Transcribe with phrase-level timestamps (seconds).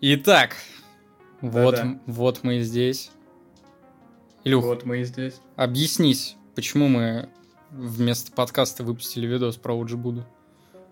[0.00, 0.56] Итак,
[1.40, 1.98] вот, Да-да.
[2.06, 3.10] вот мы и здесь.
[4.44, 5.34] Илюх, Вот мы и здесь.
[5.56, 7.28] объяснись, почему мы
[7.70, 10.24] вместо подкаста выпустили видос про Буду?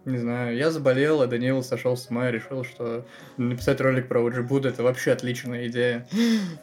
[0.05, 4.21] Не знаю, я заболел, а Даниил сошел с ума и решил, что написать ролик про
[4.23, 6.07] Уджибуду это вообще отличная идея.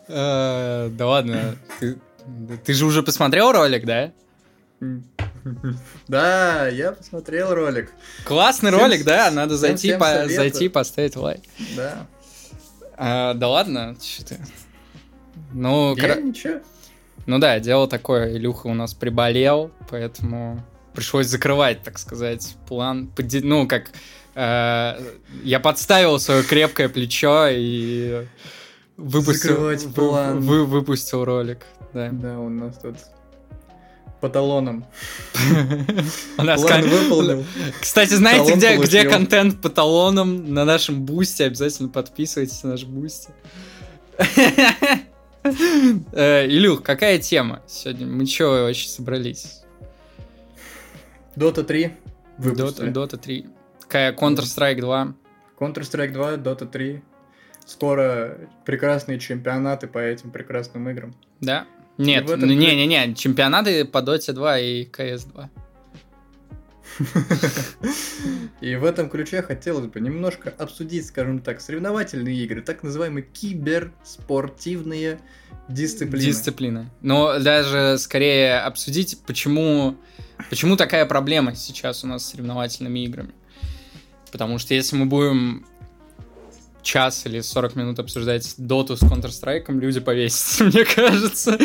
[0.07, 1.98] Э, Да ладно, ты,
[2.73, 4.12] же уже посмотрел ролик, да?
[6.07, 7.91] Да, я посмотрел ролик.
[8.25, 9.30] Классный ролик, да?
[9.32, 11.41] Надо зайти, по- зайти, поставить лайк.
[11.75, 12.07] Да.
[12.98, 14.38] А, да ладно, что ты?
[15.54, 16.60] Ну, Я кра- ничего.
[17.25, 23.10] ну да, дело такое, Илюха у нас приболел, поэтому пришлось закрывать, так сказать, план.
[23.43, 23.92] Ну, как
[24.36, 24.93] э,
[25.43, 28.25] я подставил свое крепкое плечо и
[28.97, 30.39] выпустил, Закрывать план.
[30.41, 31.66] вы- выпустил ролик.
[31.93, 32.09] Да.
[32.11, 32.95] Да, у нас тут
[34.25, 34.84] по талонам.
[36.36, 37.45] План выполнил.
[37.80, 40.52] Кстати, знаете, где, где контент по талонам?
[40.52, 41.45] На нашем Boosty.
[41.45, 43.30] Обязательно подписывайтесь на наш Boosty.
[46.11, 48.08] Э, Илюх, какая тема сегодня?
[48.08, 49.61] Мы чего вообще собрались?
[51.35, 51.94] Dota 3 Dota,
[52.38, 52.92] выпустили.
[52.92, 53.45] Dota 3.
[53.81, 55.14] Какая Counter-Strike 2.
[55.59, 57.03] Counter-Strike 2, Dota 3.
[57.64, 61.16] Скоро прекрасные чемпионаты по этим прекрасным играм.
[61.42, 61.67] Да?
[61.97, 65.49] Нет, этом не-не-не, чемпионаты по Dota 2 и CS 2.
[68.61, 75.19] И в этом ключе хотелось бы немножко обсудить, скажем так, соревновательные игры, так называемые киберспортивные
[75.67, 76.25] дисциплины.
[76.25, 76.89] Дисциплина.
[77.02, 79.97] Но даже скорее обсудить, почему,
[80.49, 83.33] почему такая проблема сейчас у нас с соревновательными играми.
[84.31, 85.65] Потому что если мы будем
[86.86, 91.58] час или 40 минут обсуждать доту с Counter-Strike, люди повесятся, мне кажется.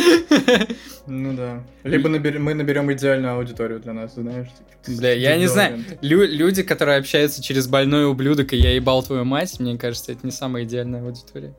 [1.07, 1.63] Ну да.
[1.85, 4.49] Либо набер- мы наберем идеальную аудиторию для нас, знаешь.
[4.49, 5.85] типа, Бля, я не знаю.
[6.01, 10.21] Лю- люди, которые общаются через больной ублюдок, и я ебал твою мать, мне кажется, это
[10.25, 11.55] не самая идеальная аудитория.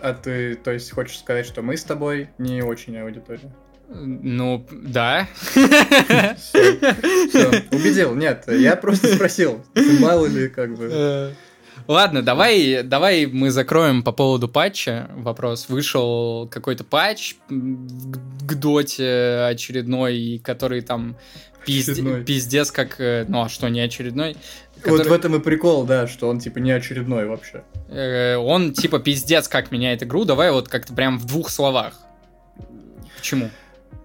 [0.00, 3.52] А ты, то есть, хочешь сказать, что мы с тобой не очень аудитория?
[3.88, 5.28] Ну, да.
[5.52, 9.64] Всё, убедил, нет, я просто спросил,
[10.00, 11.32] мало ли как бы.
[11.88, 15.68] Ладно, давай, давай мы закроем по поводу патча вопрос.
[15.68, 21.16] Вышел какой-то патч к, доте очередной, который там
[21.62, 22.24] Очередной.
[22.24, 23.00] пиздец как...
[23.00, 24.36] э, Ну, а что, не очередной?
[24.76, 27.62] Вот Который- в этом и прикол, да, что он типа не очередной вообще.
[27.88, 30.24] э, он типа пиздец как меняет игру.
[30.24, 32.00] Давай вот как-то прям в двух словах.
[33.16, 33.50] Почему?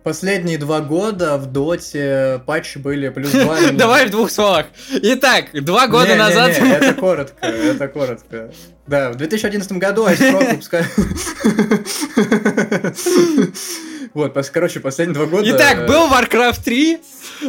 [0.04, 3.58] Последние два года в доте патчи были плюс два.
[3.72, 4.66] Давай в двух словах.
[4.92, 6.60] Итак, два года не, назад...
[6.60, 8.52] не, это коротко, это коротко.
[8.88, 10.86] Да, в 2011 году Айспрок выпускали...
[14.14, 15.50] Вот, короче, последние два года...
[15.50, 16.98] Итак, был Warcraft 3.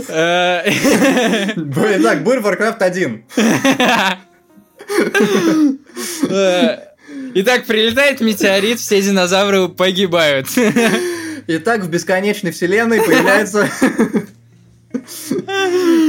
[0.08, 0.70] э,
[1.98, 3.24] Итак, был Warcraft 1.
[6.28, 6.76] Э,
[7.34, 10.46] Итак, прилетает метеорит, все динозавры погибают.
[11.46, 13.68] Итак, в бесконечной вселенной появляется...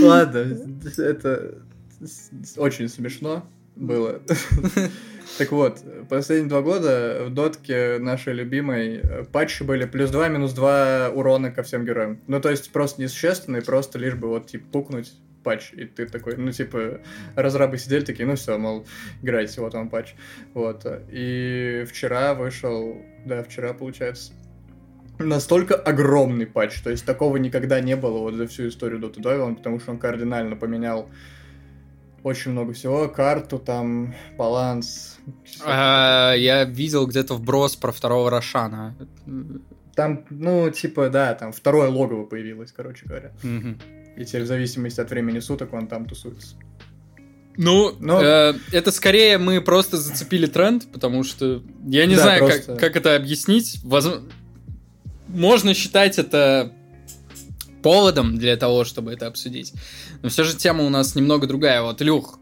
[0.04, 0.58] Ладно,
[0.98, 1.56] это
[2.58, 3.46] очень смешно
[3.76, 4.22] было.
[5.38, 9.02] Так вот, последние два года в дотке нашей любимой
[9.32, 12.20] патчи были плюс 2, минус 2 урона ко всем героям.
[12.28, 16.38] Ну, то есть просто несущественный, просто лишь бы вот, типа, пукнуть патч, и ты такой,
[16.38, 17.00] ну, типа,
[17.36, 18.86] разрабы сидели такие, ну, все, мол,
[19.22, 20.14] играйте, вот вам патч.
[20.54, 24.34] Вот, и вчера вышел, да, вчера, получается,
[25.24, 29.36] настолько огромный патч, то есть такого никогда не было вот за всю историю Dota 2,
[29.44, 31.10] он- потому что он кардинально поменял
[32.24, 35.18] очень много всего, карту там, баланс.
[35.66, 38.96] А, Я видел где-то вброс про второго Рошана.
[39.96, 43.32] Там, ну, типа, да, там второе логово появилось, короче говоря.
[44.16, 46.56] И теперь в зависимости от времени суток он там тусуется.
[47.56, 52.40] Ну, Но- э, это скорее мы просто зацепили тренд, потому что я не Да, знаю,
[52.46, 53.80] просто- как, как это объяснить.
[53.84, 54.32] Возм-
[55.34, 56.72] Можно считать это
[57.82, 59.74] поводом для того, чтобы это обсудить.
[60.22, 61.82] Но все же тема у нас немного другая.
[61.82, 62.40] Вот, Илюх,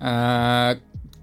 [0.00, 0.76] э,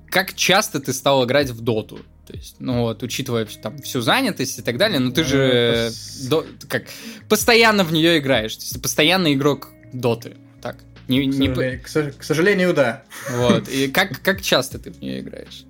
[0.09, 1.99] как часто ты стал играть в доту?
[2.27, 5.89] То есть, ну вот, учитывая там всю занятость и так далее, но ты Э, же
[5.89, 6.83] пос- до- как
[7.27, 8.55] постоянно в нее играешь.
[8.55, 10.37] То есть ты постоянный игрок доты.
[10.61, 10.77] Так.
[11.07, 13.03] Не, К, не сожалению, к сож- к сожалению, да.
[13.31, 13.67] вот.
[13.69, 15.63] И как, как часто ты в нее играешь?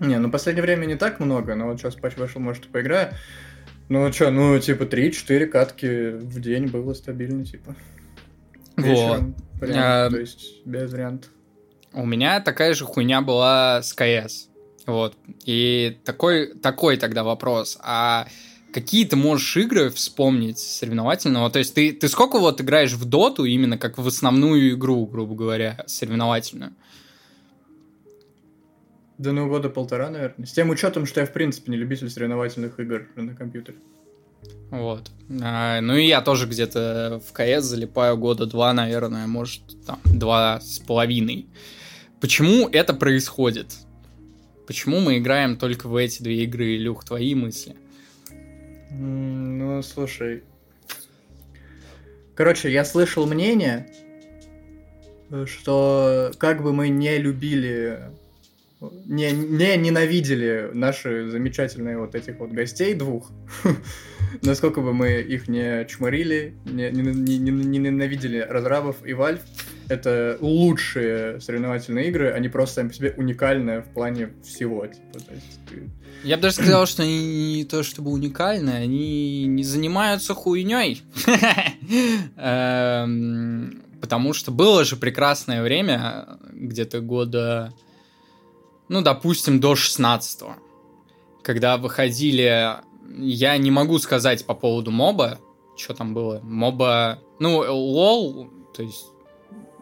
[0.00, 3.12] Не, ну, в последнее время не так много, но вот сейчас вышел, может, поиграю.
[3.90, 7.74] Ну, что, ну, типа, 3-4 катки в день было стабильно, типа.
[8.76, 8.86] Вот.
[8.86, 11.28] Вечером прям, А, то есть, без вариантов.
[11.92, 14.48] У меня такая же хуйня была с КС.
[14.86, 15.16] Вот.
[15.44, 17.78] И такой, такой тогда вопрос.
[17.82, 18.28] А
[18.72, 21.50] какие ты можешь игры вспомнить соревновательного?
[21.50, 25.34] То есть ты, ты сколько вот играешь в доту именно как в основную игру, грубо
[25.34, 26.74] говоря, соревновательную?
[29.20, 30.46] Да ну года полтора, наверное.
[30.46, 33.76] С тем учетом, что я в принципе не любитель соревновательных игр на компьютере.
[34.70, 35.10] Вот.
[35.42, 40.58] А, ну и я тоже где-то в КС залипаю года два, наверное, может, там, два
[40.62, 41.48] с половиной.
[42.18, 43.66] Почему это происходит?
[44.66, 47.76] Почему мы играем только в эти две игры, Илюх, твои мысли?
[48.90, 50.44] Ну, слушай.
[52.34, 53.86] Короче, я слышал мнение,
[55.44, 58.12] что как бы мы не любили,
[58.80, 63.30] не, не ненавидели наши замечательные вот этих вот гостей двух,
[64.42, 69.40] насколько бы мы их не чморили, не, не, не, не ненавидели разрабов и Valve,
[69.88, 74.86] это лучшие соревновательные игры, они просто сами по себе уникальные в плане всего.
[74.86, 75.90] Типа, то есть ты...
[76.22, 81.02] Я бы даже сказал, что они не то чтобы уникальные, они не занимаются хуйней.
[82.36, 87.72] Эм, потому что было же прекрасное время, где-то года,
[88.90, 90.42] ну, допустим, до 16
[91.42, 92.76] когда выходили...
[93.18, 95.38] Я не могу сказать по поводу моба,
[95.76, 96.40] что там было.
[96.42, 97.18] Моба...
[97.38, 99.06] Ну, лол, то есть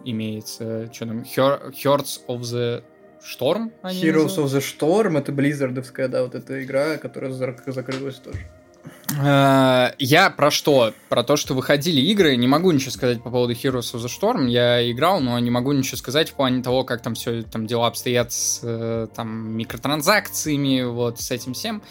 [0.05, 2.85] имеется, что там, Hearts of the
[3.21, 3.73] Storm?
[3.83, 8.39] Heroes of the Storm, это Blizzardовская, да, вот эта игра, которая закрылась тоже.
[9.21, 10.93] Э, я про что?
[11.09, 12.37] Про то, что выходили игры.
[12.37, 14.49] Не могу ничего сказать по поводу Heroes of the Storm.
[14.49, 17.89] Я играл, но не могу ничего сказать в плане того, как там все там дела
[17.89, 21.83] обстоят с э, там, микротранзакциями, вот с этим всем.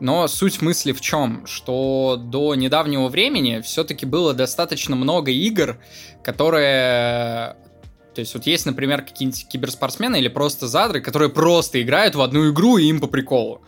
[0.00, 1.46] Но суть мысли в чем?
[1.46, 5.78] Что до недавнего времени все-таки было достаточно много игр,
[6.24, 7.56] которые
[8.14, 12.50] то есть вот есть, например, какие-нибудь киберспортсмены или просто задры, которые просто играют в одну
[12.50, 13.62] игру и им по приколу.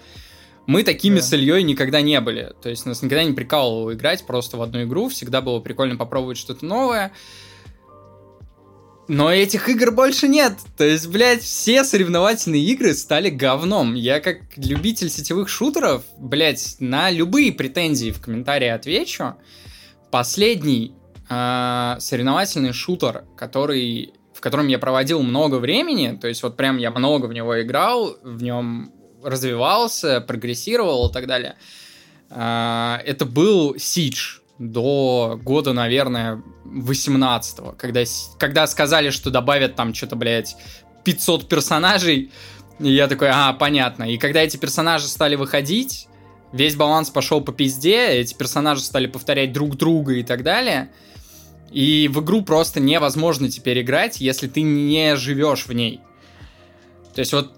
[0.66, 1.22] Мы такими да.
[1.22, 2.52] с Ильей никогда не были.
[2.62, 5.08] То есть нас никогда не прикалывало играть просто в одну игру.
[5.08, 7.12] Всегда было прикольно попробовать что-то новое.
[9.06, 10.54] Но этих игр больше нет.
[10.78, 13.94] То есть, блядь, все соревновательные игры стали говном.
[13.94, 19.34] Я как любитель сетевых шутеров, блядь, на любые претензии в комментарии отвечу.
[20.10, 20.94] Последний
[21.28, 26.90] э, соревновательный шутер, который, в котором я проводил много времени, то есть вот прям я
[26.90, 28.93] много в него играл, в нем
[29.24, 31.56] развивался, прогрессировал и так далее.
[32.30, 38.02] А, это был Siege до года, наверное, 18-го, когда,
[38.38, 40.56] когда сказали, что добавят там что-то, блядь,
[41.04, 42.30] 500 персонажей,
[42.80, 44.04] и я такой, а, понятно.
[44.04, 46.08] И когда эти персонажи стали выходить,
[46.52, 50.90] весь баланс пошел по пизде, эти персонажи стали повторять друг друга и так далее.
[51.70, 56.00] И в игру просто невозможно теперь играть, если ты не живешь в ней.
[57.14, 57.52] То есть вот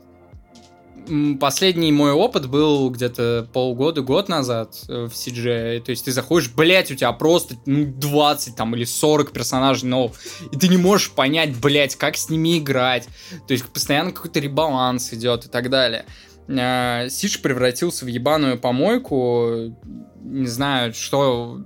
[1.41, 5.81] Последний мой опыт был где-то полгода, год назад э, в CG.
[5.81, 10.17] То есть ты заходишь, блять, у тебя просто ну, 20 там или 40 персонажей новых,
[10.51, 13.09] и ты не можешь понять, блять, как с ними играть.
[13.47, 16.05] То есть постоянно какой-то ребаланс идет и так далее.
[16.49, 19.75] Сидж превратился в ебаную помойку.
[20.23, 21.61] Не знаю, что...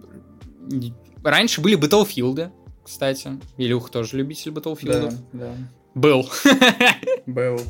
[1.22, 2.50] Раньше были Battlefield,
[2.82, 3.38] кстати.
[3.58, 5.14] Илюх тоже любитель Battlefield.
[5.32, 5.54] Да, да.
[5.94, 6.31] Был.
[7.26, 7.60] Был.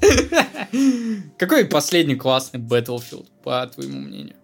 [1.38, 4.36] Какой последний классный Battlefield, по твоему мнению?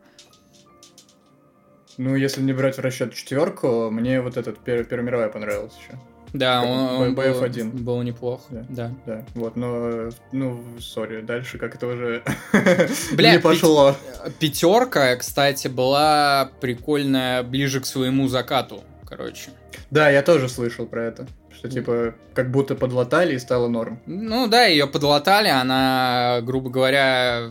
[1.99, 5.99] Ну, если не брать в расчет четверку, мне вот этот Первая мировая понравилась еще.
[6.32, 7.70] Да, он, он BF1.
[7.70, 8.43] Был, был неплох.
[8.50, 8.67] Да.
[8.69, 8.93] да.
[9.06, 9.25] Да.
[9.34, 12.22] Вот, но, ну, сори, дальше как это уже
[13.12, 13.96] Бля, не пошло.
[14.39, 19.51] Пятерка, кстати, была прикольная ближе к своему закату, короче.
[19.96, 21.26] Да, я тоже слышал про это.
[21.50, 23.98] Что типа как будто подлатали и стало норм.
[24.05, 27.50] Ну да, ее подлатали, она, грубо говоря,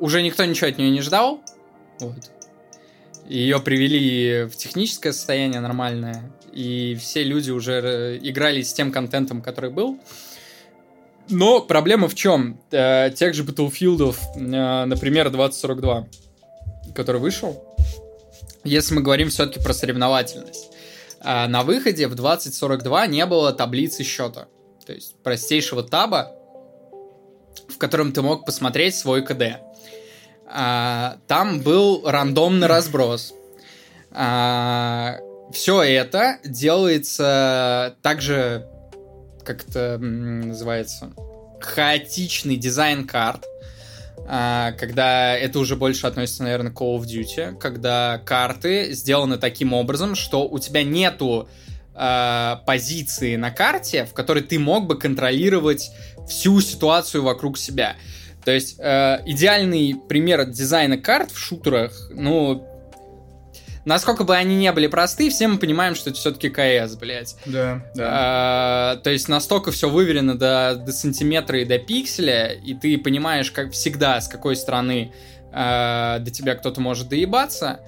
[0.00, 1.40] уже никто ничего от нее не ждал.
[2.00, 2.32] Вот.
[3.24, 9.70] Ее привели в техническое состояние нормальное, и все люди уже играли с тем контентом, который
[9.70, 10.00] был.
[11.28, 12.58] Но проблема в чем?
[12.72, 16.08] Э, тех же Battlefield, э, например, 2042,
[16.96, 17.62] который вышел,
[18.64, 20.72] если мы говорим все-таки про соревновательность.
[21.28, 24.46] А на выходе в 2042 не было таблицы счета.
[24.86, 26.30] То есть простейшего таба,
[27.68, 29.58] в котором ты мог посмотреть свой КД.
[30.46, 33.34] А, там был рандомный разброс.
[34.12, 35.16] А,
[35.52, 38.68] все это делается также,
[39.44, 41.10] как это называется,
[41.60, 43.44] хаотичный дизайн карт
[44.24, 50.14] когда это уже больше относится, наверное, к Call of Duty, когда карты сделаны таким образом,
[50.14, 51.48] что у тебя нету
[51.94, 55.90] э, позиции на карте, в которой ты мог бы контролировать
[56.28, 57.96] всю ситуацию вокруг себя.
[58.44, 62.66] То есть э, идеальный пример дизайна карт в шутерах, ну,
[63.86, 67.36] насколько бы они не были просты, все мы понимаем, что это все-таки КС, блядь.
[67.46, 68.08] Да, да.
[68.10, 73.50] А, то есть настолько все выверено до, до сантиметра и до пикселя, и ты понимаешь,
[73.50, 75.14] как всегда, с какой стороны
[75.52, 77.80] а, до тебя кто-то может доебаться.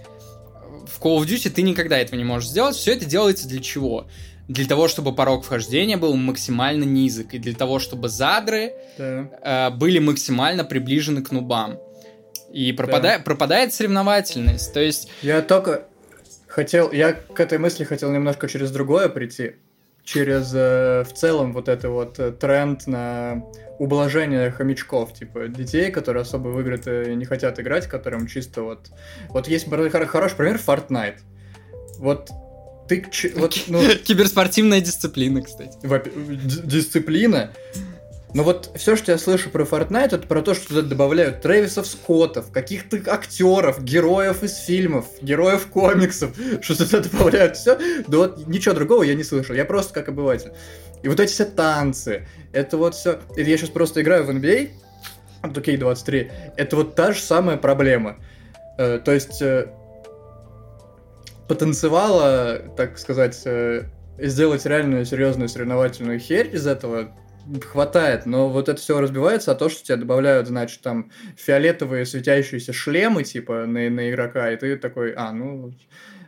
[0.87, 2.77] В Call of Duty ты никогда этого не можешь сделать.
[2.77, 4.07] Все это делается для чего?
[4.47, 9.29] Для того, чтобы порог вхождения был максимально низок, и для того, чтобы задры да.
[9.43, 11.79] а, были максимально приближены к нубам.
[12.53, 13.25] И пропадает, да.
[13.25, 14.73] пропадает соревновательность.
[14.73, 15.11] То есть...
[15.23, 15.85] Я только
[16.47, 16.91] хотел...
[16.93, 19.57] Я к этой мысли хотел немножко через другое прийти.
[20.03, 23.45] Через э, в целом вот это вот э, тренд на
[23.79, 28.91] ублажение хомячков, типа детей, которые особо в игры не хотят играть, которым чисто вот...
[29.29, 31.19] Вот есть хороший пример Fortnite.
[31.99, 32.31] Вот
[32.89, 33.05] ты...
[33.35, 33.83] Вот, ну...
[34.05, 35.79] Киберспортивная дисциплина, кстати.
[36.65, 37.53] Дисциплина?
[38.35, 41.87] Но вот все, что я слышу про Fortnite, это про то, что туда добавляют Трэвисов
[41.87, 47.79] Скоттов, каких-то актеров, героев из фильмов, героев комиксов, что туда добавляют все.
[48.07, 49.55] Да вот ничего другого я не слышал.
[49.55, 50.53] Я просто как обыватель.
[51.03, 53.19] И вот эти все танцы, это вот все...
[53.37, 54.71] Я сейчас просто играю в NBA,
[55.43, 58.17] 2K23, это вот та же самая проблема.
[58.77, 59.69] Э, то есть э,
[61.47, 63.85] потанцевала, так сказать, э,
[64.19, 67.13] сделать реальную серьезную соревновательную херь из этого
[67.71, 72.73] хватает, но вот это все разбивается, а то, что тебе добавляют, значит, там фиолетовые светящиеся
[72.73, 75.73] шлемы, типа, на, на игрока, и ты такой, а, ну,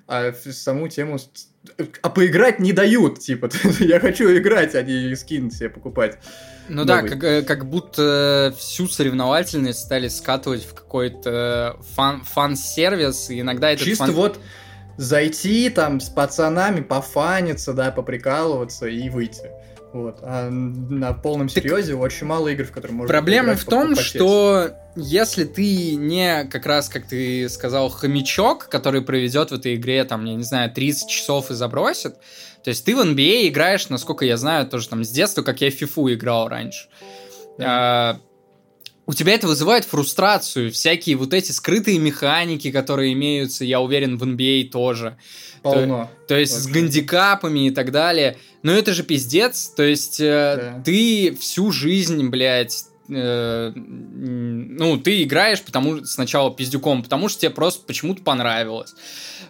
[0.07, 1.19] а саму тему...
[2.03, 3.50] А поиграть не дают, типа,
[3.81, 6.19] я хочу играть, а не скин себе покупать.
[6.69, 7.03] Ну новый.
[7.03, 13.71] да, как, э, как будто всю соревновательность стали скатывать в какой-то фан, фан-сервис, и иногда
[13.73, 13.85] это...
[13.85, 14.15] Чисто фан...
[14.15, 14.41] вот
[14.97, 19.50] зайти там с пацанами, пофаниться, да, поприкалываться и выйти.
[19.92, 20.18] Вот.
[20.23, 24.70] А на полном серьезе так очень мало игр, в которые можно Проблема в том, что
[24.94, 30.25] если ты не, как раз, как ты сказал, хомячок, который проведет в этой игре, там,
[30.25, 32.14] я не знаю, 30 часов и забросит,
[32.62, 35.70] то есть ты в NBA играешь, насколько я знаю, тоже там с детства, как я
[35.70, 36.88] в FIFA играл раньше.
[37.59, 37.66] Да.
[37.66, 38.20] А,
[39.06, 44.23] у тебя это вызывает фрустрацию, всякие вот эти скрытые механики, которые имеются, я уверен, в
[44.23, 45.16] NBA тоже.
[45.62, 46.11] Полно.
[46.20, 46.68] То, то есть Вообще.
[46.68, 48.38] с гандикапами и так далее.
[48.62, 49.69] Но это же пиздец.
[49.69, 50.83] То есть э, да.
[50.85, 57.85] ты всю жизнь, блядь, э, ну, ты играешь потому сначала пиздюком, потому что тебе просто
[57.87, 58.95] почему-то понравилось.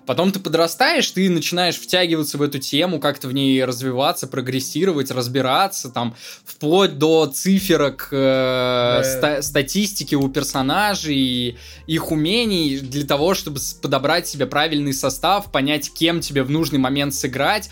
[0.07, 5.89] Потом ты подрастаешь, ты начинаешь втягиваться в эту тему, как-то в ней развиваться, прогрессировать, разбираться,
[5.89, 9.05] там, вплоть до циферок, э, да.
[9.05, 16.21] ста- статистики у персонажей, их умений, для того, чтобы подобрать себе правильный состав, понять, кем
[16.21, 17.71] тебе в нужный момент сыграть.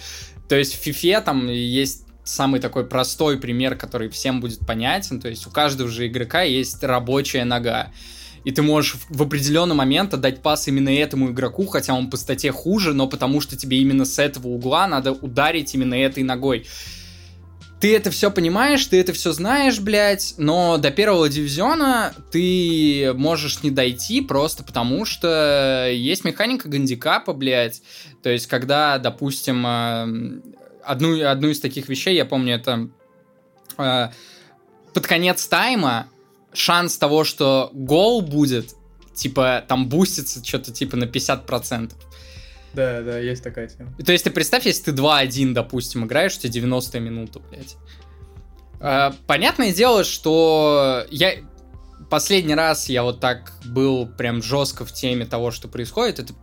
[0.49, 5.21] То есть в FIFA там есть самый такой простой пример, который всем будет понятен.
[5.21, 7.90] То есть у каждого же игрока есть рабочая нога
[8.45, 12.50] и ты можешь в определенный момент отдать пас именно этому игроку, хотя он по стате
[12.50, 16.67] хуже, но потому что тебе именно с этого угла надо ударить именно этой ногой.
[17.80, 23.62] Ты это все понимаешь, ты это все знаешь, блядь, но до первого дивизиона ты можешь
[23.62, 27.82] не дойти просто потому, что есть механика гандикапа, блядь.
[28.23, 30.40] То есть, когда, допустим, э,
[30.85, 32.88] одну, одну из таких вещей, я помню, это
[33.78, 34.08] э,
[34.92, 36.08] под конец тайма
[36.52, 38.75] шанс того, что гол будет,
[39.14, 41.92] типа, там бустится что-то типа на 50%.
[42.78, 43.92] Да, да, есть такая тема.
[44.06, 47.76] То есть ты представь, если ты 2-1, допустим, играешь, у тебя 90 минуту, блядь.
[48.78, 51.32] А, понятное дело, что я...
[52.08, 56.35] Последний раз я вот так был прям жестко в теме того, что происходит, это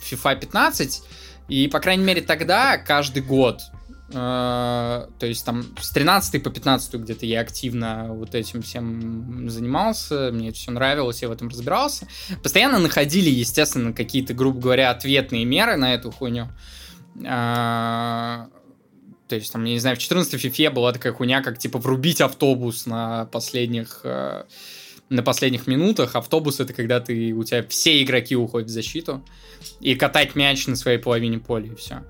[0.00, 1.02] FIFA 15,
[1.48, 3.60] и, по крайней мере, тогда каждый год
[4.10, 10.48] то есть там с 13 по 15 где-то я активно вот этим всем занимался, мне
[10.48, 12.08] это все нравилось, я в этом разбирался.
[12.42, 16.48] Постоянно находили, естественно, какие-то, грубо говоря, ответные меры на эту хуйню.
[17.22, 18.46] Э,
[19.28, 22.20] то есть, там, я не знаю, в 14 фифе была такая хуйня, как, типа, врубить
[22.20, 24.44] автобус на последних, э,
[25.10, 26.16] на последних минутах.
[26.16, 29.22] Автобус— это когда ты, у тебя все игроки уходят в защиту.
[29.80, 32.04] И катать мяч на своей половине поля, и все.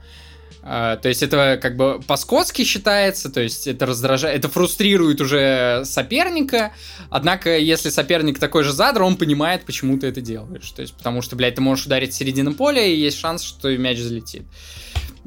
[0.62, 5.82] А, то есть это как бы по-скотски считается, то есть это раздражает, это фрустрирует уже
[5.84, 6.72] соперника,
[7.10, 10.70] однако если соперник такой же задр, он понимает, почему ты это делаешь.
[10.72, 13.98] То есть потому что, блядь, ты можешь ударить середину поля, и есть шанс, что мяч
[13.98, 14.42] залетит.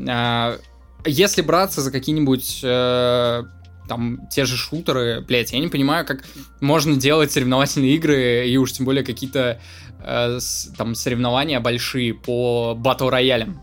[0.07, 0.59] А,
[1.05, 3.43] если браться за какие-нибудь э,
[3.87, 6.23] там те же шутеры, блядь, я не понимаю, как
[6.59, 9.59] можно делать соревновательные игры и уж тем более какие-то
[9.99, 10.39] э,
[10.77, 13.61] там соревнования большие по battle royale ям.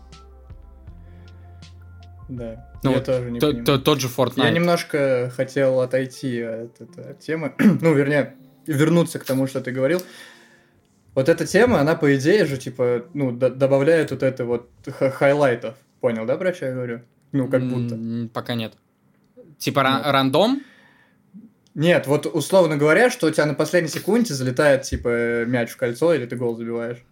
[2.29, 2.69] Да.
[2.83, 3.65] Ну, я тоже не то, понимаю.
[3.65, 4.43] То, тот же Fortnite.
[4.43, 7.53] Я немножко хотел отойти от этой темы.
[7.57, 8.35] ну, вернее,
[8.67, 10.01] вернуться к тому, что ты говорил.
[11.15, 15.75] Вот эта тема, она, по идее же, типа, ну, добавляет вот это вот highlight ов.
[15.99, 17.01] Понял, да, про что я говорю?
[17.31, 17.97] Ну, как будто.
[18.33, 18.73] Пока нет.
[19.57, 20.01] Типа нет.
[20.05, 20.61] рандом?
[21.73, 26.13] Нет, вот условно говоря, что у тебя на последней секунде залетает, типа, мяч в кольцо,
[26.13, 27.03] или ты гол забиваешь.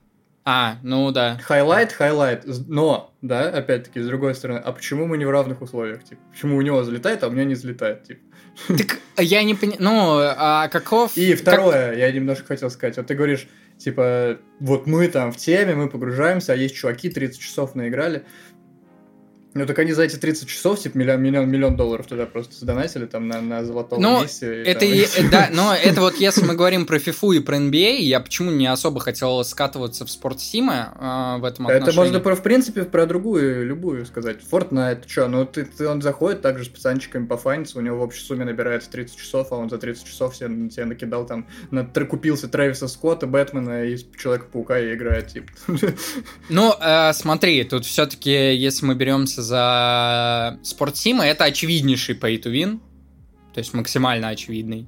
[0.50, 1.38] А, ну да.
[1.44, 2.46] Highlight, highlight.
[2.70, 6.06] Но, да, опять-таки, с другой стороны, а почему мы не в равных условиях?
[6.06, 8.06] Типа, почему у него залетает, а у меня не залетает?
[8.06, 8.22] Типа.
[8.70, 11.18] Так я не понимаю, ну, а каков...
[11.18, 11.98] И второе, как...
[11.98, 12.96] я немножко хотел сказать.
[12.96, 17.42] Вот ты говоришь, типа, вот мы там в теме, мы погружаемся, а есть чуваки, 30
[17.42, 18.24] часов наиграли.
[19.54, 23.06] Ну, так они за эти 30 часов, типа, миллион, миллион, миллион долларов туда просто задонатили,
[23.06, 24.64] там, на, на золотом ну, месте.
[24.64, 24.90] это, там...
[24.90, 28.52] и, да, но это вот, если мы говорим про FIFA и про NBA, я почему
[28.52, 31.90] не особо хотел скатываться в спортсимы э, в этом отношении.
[31.90, 34.38] Это можно, про, в принципе, про другую, любую сказать.
[34.50, 38.02] Fortnite, что, ну, ты, ты, он заходит также с пацанчиками по файнсу, у него в
[38.02, 41.84] общей сумме набирается 30 часов, а он за 30 часов себе, себе накидал там, на,
[41.84, 45.48] купился Трэвиса Скотта, Бэтмена и Человека-паука и играет, типа.
[46.50, 48.96] Ну, э, смотри, тут все-таки, если мы
[49.38, 52.80] беремся за спортсимы, это очевиднейший pay to win,
[53.54, 54.88] то есть максимально очевидный.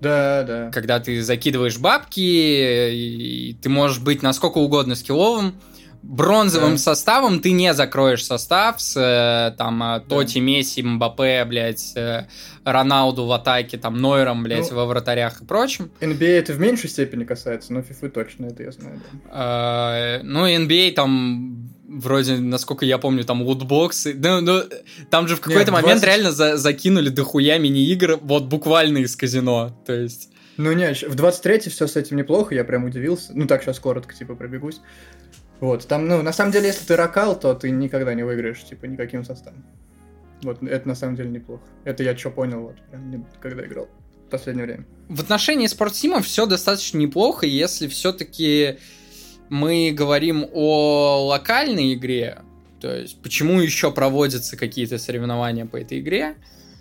[0.00, 0.70] Да, да.
[0.72, 5.54] Когда ты закидываешь бабки, и ты можешь быть насколько угодно скилловым,
[6.02, 6.78] бронзовым да.
[6.78, 10.00] составом ты не закроешь состав с э, там э, да.
[10.00, 12.26] Тоти, Месси, Мбаппе, блядь, э,
[12.64, 15.92] Роналду в атаке, там Нойером, блядь, ну, во вратарях и прочем.
[16.00, 19.00] NBA это в меньшей степени касается, но FIFA точно это я знаю.
[19.30, 20.20] Да.
[20.24, 24.14] Ну, NBA там вроде, насколько я помню, там лутбоксы.
[24.14, 24.62] Ну, ну,
[25.10, 26.06] там же в какой-то Нет, момент 20...
[26.06, 29.76] реально за закинули дохуя мини-игр, вот буквально из казино.
[29.86, 30.30] То есть.
[30.56, 33.32] Ну, не, в 23 все с этим неплохо, я прям удивился.
[33.34, 34.80] Ну, так, сейчас коротко, типа, пробегусь.
[35.60, 38.86] Вот, там, ну, на самом деле, если ты ракал, то ты никогда не выиграешь, типа,
[38.86, 39.64] никаким составом.
[40.42, 41.62] Вот, это на самом деле неплохо.
[41.84, 43.88] Это я что понял, вот, прям, когда играл
[44.26, 44.86] в последнее время.
[45.08, 48.78] В отношении спортсимов все достаточно неплохо, если все-таки
[49.48, 52.42] мы говорим о локальной игре,
[52.80, 56.36] то есть почему еще проводятся какие-то соревнования по этой игре,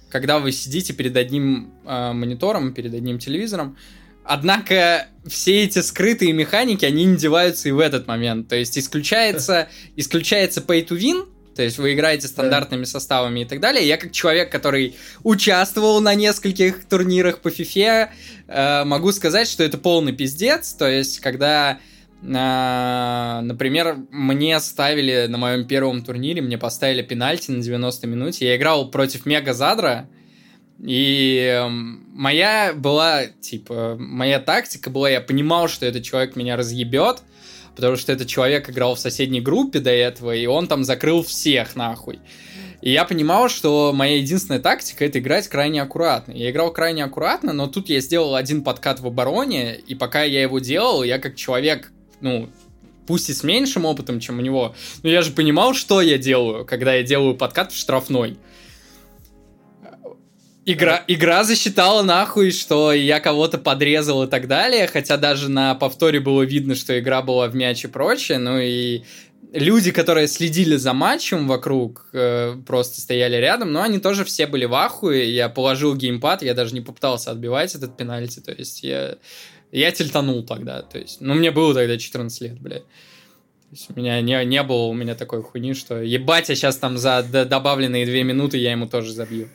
[0.10, 3.78] когда вы сидите перед одним э, монитором, перед одним телевизором.
[4.24, 8.48] Однако все эти скрытые механики, они не деваются и в этот момент.
[8.48, 13.60] То есть исключается, исключается pay to win, то есть вы играете стандартными составами и так
[13.60, 13.86] далее.
[13.86, 18.10] Я как человек, который участвовал на нескольких турнирах по FIFA,
[18.48, 20.74] э, могу сказать, что это полный пиздец.
[20.74, 21.80] То есть когда
[22.22, 28.48] например, мне ставили на моем первом турнире, мне поставили пенальти на 90 минуте.
[28.48, 30.08] Я играл против Мега Задра,
[30.80, 31.68] и
[32.14, 37.24] моя была, типа, моя тактика была, я понимал, что этот человек меня разъебет,
[37.76, 41.76] потому что этот человек играл в соседней группе до этого, и он там закрыл всех
[41.76, 42.20] нахуй.
[42.82, 46.32] И я понимал, что моя единственная тактика это играть крайне аккуратно.
[46.32, 50.42] Я играл крайне аккуратно, но тут я сделал один подкат в обороне, и пока я
[50.42, 52.50] его делал, я как человек, ну,
[53.08, 56.66] пусть и с меньшим опытом, чем у него, но я же понимал, что я делаю,
[56.66, 58.38] когда я делаю подкат в штрафной.
[60.64, 66.20] Игра, игра засчитала нахуй, что я кого-то подрезал и так далее, хотя даже на повторе
[66.20, 69.02] было видно, что игра была в мяч и прочее, ну и
[69.54, 74.66] люди, которые следили за матчем вокруг, э, просто стояли рядом, но они тоже все были
[74.66, 79.18] в ахуе, я положил геймпад, я даже не попытался отбивать этот пенальти, то есть я
[79.72, 82.84] я тельтанул тогда, то есть, ну, мне было тогда 14 лет, блядь.
[82.84, 86.76] То есть у меня не, не было у меня такой хуйни, что ебать, я сейчас
[86.76, 89.48] там за добавленные две минуты я ему тоже забью.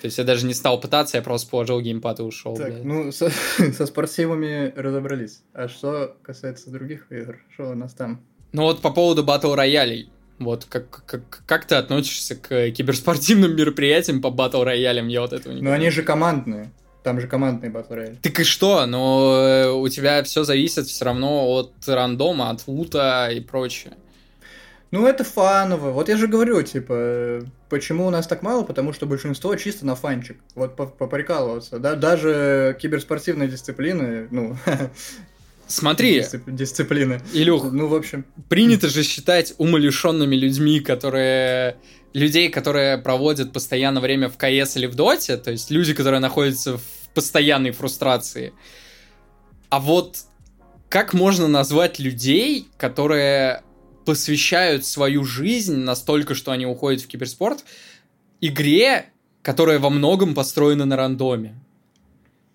[0.00, 2.56] То есть я даже не стал пытаться, я просто положил геймпад и ушел.
[2.56, 2.84] Так, блядь.
[2.84, 3.30] ну, со,
[3.76, 5.42] со спортсивами разобрались.
[5.52, 8.24] А что касается других игр, что у нас там?
[8.52, 10.10] Ну вот по поводу батл роялей.
[10.38, 15.08] Вот как, как, как ты относишься к киберспортивным мероприятиям по батл роялям?
[15.08, 16.72] Я вот этого не Ну они же командные.
[17.02, 18.16] Там же командный батл рояль.
[18.20, 18.84] Так и что?
[18.86, 23.94] Но э, у тебя все зависит все равно от рандома, от лута и прочее.
[24.90, 25.90] Ну, это фаново.
[25.92, 28.64] Вот я же говорю, типа, почему у нас так мало?
[28.64, 30.38] Потому что большинство чисто на фанчик.
[30.54, 31.78] Вот поприкалываться.
[31.78, 31.94] Да?
[31.94, 34.56] Даже киберспортивные дисциплины, ну...
[35.68, 36.42] Смотри, Дисцип...
[36.48, 37.20] дисциплины.
[37.32, 38.24] Илюх, ну, в общем...
[38.48, 41.76] Принято же считать умалишенными людьми, которые
[42.12, 46.78] людей, которые проводят постоянно время в КС или в Доте, то есть люди, которые находятся
[46.78, 46.82] в
[47.14, 48.52] постоянной фрустрации.
[49.68, 50.18] А вот
[50.88, 53.62] как можно назвать людей, которые
[54.04, 57.64] посвящают свою жизнь настолько, что они уходят в киберспорт,
[58.40, 59.06] игре,
[59.42, 61.54] которая во многом построена на рандоме?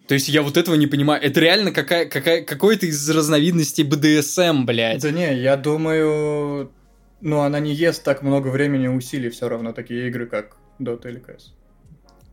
[0.07, 1.23] То есть я вот этого не понимаю.
[1.23, 5.01] Это реально какая, какая, какой-то из разновидностей БДСМ, блядь.
[5.01, 6.71] Да не, я думаю,
[7.21, 11.09] ну, она не ест так много времени и усилий все равно, такие игры, как Dota
[11.09, 11.51] или CS.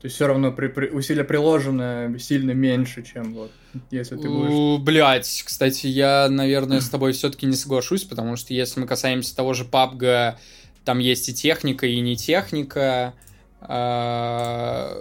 [0.02, 3.52] То есть все равно при, при, усилие приложено сильно меньше, чем вот
[3.92, 4.82] если ты будешь...
[4.82, 9.54] Блять, кстати, я, наверное, с тобой все-таки не соглашусь, потому что если мы касаемся того
[9.54, 10.34] же PUBG,
[10.84, 13.14] там есть и техника, и не техника.
[13.60, 14.96] А,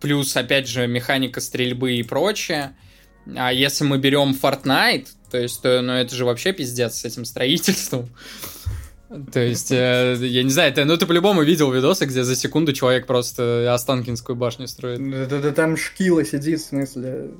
[0.00, 2.76] плюс, опять же, механика стрельбы и прочее.
[3.34, 7.24] А если мы берем Fortnite, то есть, то, ну, это же вообще пиздец с этим
[7.24, 8.08] строительством.
[9.32, 12.72] То есть, э, я не знаю, ты, ну ты по-любому видел видосы, где за секунду
[12.72, 14.98] человек просто Останкинскую башню строит.
[14.98, 17.30] Да-да-да, там шкила сидит, в смысле,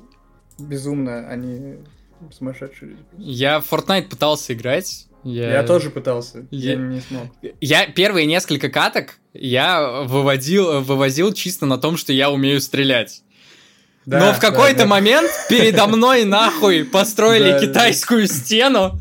[0.58, 1.76] безумно, они
[2.30, 3.02] сумасшедшие люди.
[3.16, 5.06] Я в Fortnite пытался играть.
[5.24, 6.72] Я, я тоже пытался, я...
[6.72, 7.28] я не смог.
[7.60, 13.22] Я первые несколько каток я выводил, вывозил чисто на том, что я умею стрелять.
[14.04, 14.88] Да, Но в какой-то да, да.
[14.88, 18.98] момент передо мной нахуй построили китайскую стену,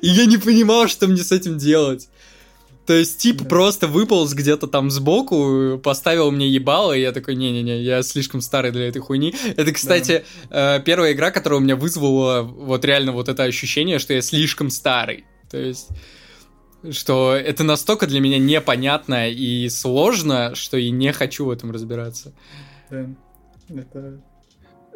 [0.00, 2.08] и я не понимал, что мне с этим делать.
[2.86, 3.48] То есть тип да.
[3.48, 8.72] просто выполз где-то там сбоку, поставил мне ебало, и я такой, не-не-не, я слишком старый
[8.72, 9.34] для этой хуйни.
[9.56, 10.76] Это, кстати, да.
[10.76, 14.70] э, первая игра, которая у меня вызвала вот реально вот это ощущение, что я слишком
[14.70, 15.24] старый.
[15.50, 15.88] То есть
[16.90, 22.34] что это настолько для меня непонятно и сложно, что и не хочу в этом разбираться.
[22.90, 23.06] Да,
[23.70, 24.20] это...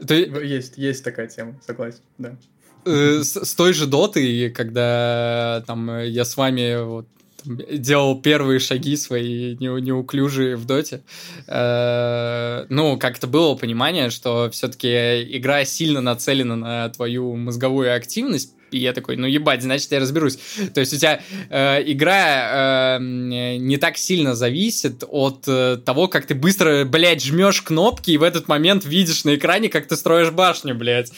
[0.07, 0.15] То...
[0.15, 2.37] Есть, есть такая тема, согласен, да.
[2.85, 7.09] Э, с, с той же доты, когда там я с вами вот
[7.45, 11.03] делал первые шаги свои не, неуклюжие в доте.
[11.47, 14.89] Э, ну, как-то было понимание, что все-таки
[15.37, 20.39] игра сильно нацелена на твою мозговую активность, и я такой, ну ебать, значит я разберусь.
[20.75, 26.27] То есть у тебя э, игра э, не так сильно зависит от э, того, как
[26.27, 30.31] ты быстро, блядь, жмешь кнопки и в этот момент видишь на экране, как ты строишь
[30.31, 31.13] башню, блядь.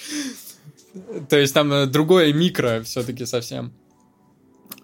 [1.28, 3.72] То есть там э, другое микро все-таки совсем.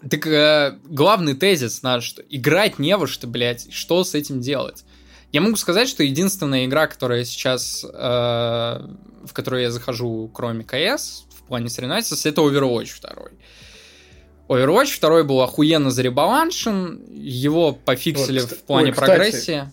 [0.09, 4.85] Так э, главный тезис наш, что играть не во что, блядь, что с этим делать?
[5.33, 11.25] Я могу сказать, что единственная игра, которая сейчас, э, в которую я захожу, кроме КС,
[11.31, 13.15] в плане соревновательства, это Overwatch 2.
[14.49, 19.71] Overwatch 2 был охуенно заребаланшен, его пофиксили вот, в плане Ой, кстати, прогрессии.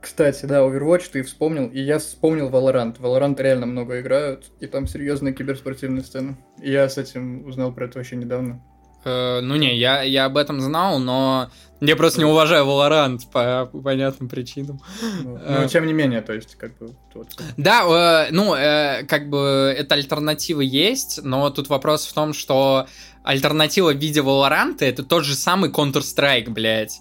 [0.00, 2.98] Кстати, да, Overwatch ты вспомнил, и я вспомнил Valorant.
[2.98, 6.36] Valorant реально много играют, и там серьезная киберспортивная сцена.
[6.62, 8.62] И я с этим узнал про это вообще недавно.
[9.04, 13.68] Э, ну не, я, я об этом знал, но я просто не уважаю Valorant по,
[13.70, 14.80] по понятным причинам.
[15.22, 16.94] Ну, э, но тем не менее, то есть, как бы...
[17.14, 17.28] Вот.
[17.56, 22.86] Да, э, ну, э, как бы эта альтернатива есть, но тут вопрос в том, что
[23.22, 27.00] альтернатива в виде Valorant это тот же самый Counter-Strike, блядь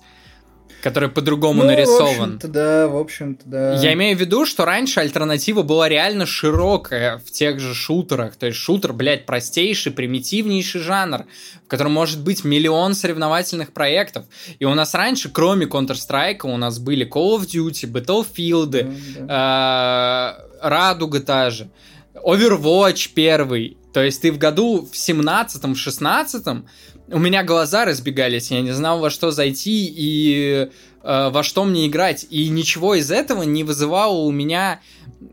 [0.83, 2.39] который по-другому ну, нарисован.
[2.43, 3.75] В да, в общем-то, да.
[3.75, 8.35] Я имею в виду, что раньше альтернатива была реально широкая в тех же шутерах.
[8.35, 11.23] То есть шутер, блядь, простейший, примитивнейший жанр,
[11.65, 14.25] в котором может быть миллион соревновательных проектов.
[14.59, 18.85] И у нас раньше, кроме Counter-Strike, у нас были Call of Duty, Battlefield,
[19.25, 20.37] да.
[20.59, 21.69] Э, Радуга та же,
[22.13, 23.77] Overwatch первый.
[23.93, 26.65] То есть ты в году в 17-м, в 16-м
[27.09, 30.69] у меня глаза разбегались, я не знал, во что зайти и
[31.03, 32.25] э, во что мне играть.
[32.29, 34.81] И ничего из этого не вызывало у меня,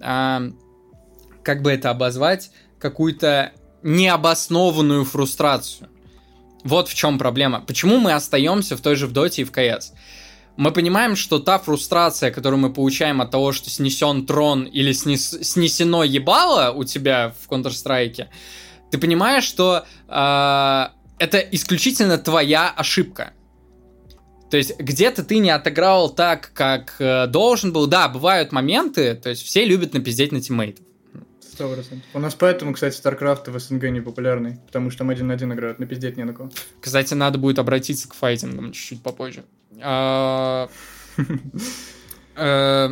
[0.01, 0.51] э,
[1.43, 3.53] как бы это обозвать, какую-то
[3.83, 5.89] необоснованную фрустрацию.
[6.65, 7.61] Вот в чем проблема.
[7.61, 9.93] Почему мы остаемся в той же в Доте и в КС?
[10.57, 15.39] Мы понимаем, что та фрустрация, которую мы получаем от того, что снесен трон или снес,
[15.41, 18.27] снесено ебало у тебя в Counter-Strike,
[18.91, 20.87] ты понимаешь, что э,
[21.21, 23.35] это исключительно твоя ошибка.
[24.51, 27.87] То есть где-то ты не отыграл так, как э, должен был.
[27.87, 30.85] Да, бывают моменты, то есть все любят напиздеть на тиммейтов.
[31.41, 32.09] Сто процентов.
[32.15, 35.53] У нас поэтому, кстати, StarCraft в СНГ не популярный, потому что там один на один
[35.53, 36.51] играют, напиздеть не на кого.
[36.81, 39.45] Кстати, надо будет обратиться к файтингам чуть-чуть попозже.
[39.83, 40.69] А,
[42.35, 42.89] э,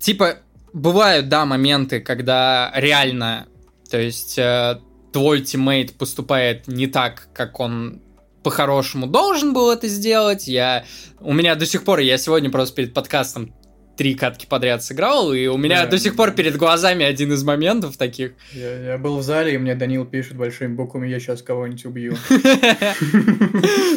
[0.00, 0.38] типа,
[0.72, 3.48] бывают, да, моменты, когда реально,
[3.90, 4.78] то есть э,
[5.12, 8.00] твой тиммейт поступает не так, как он
[8.42, 10.48] по-хорошему должен был это сделать.
[10.48, 10.84] Я...
[11.20, 13.54] У меня до сих пор, я сегодня просто перед подкастом
[14.00, 15.90] три катки подряд сыграл, и у меня да.
[15.90, 18.32] до сих пор перед глазами один из моментов таких.
[18.54, 22.16] Я, я был в зале, и мне Данил пишет большими буквами, я сейчас кого-нибудь убью.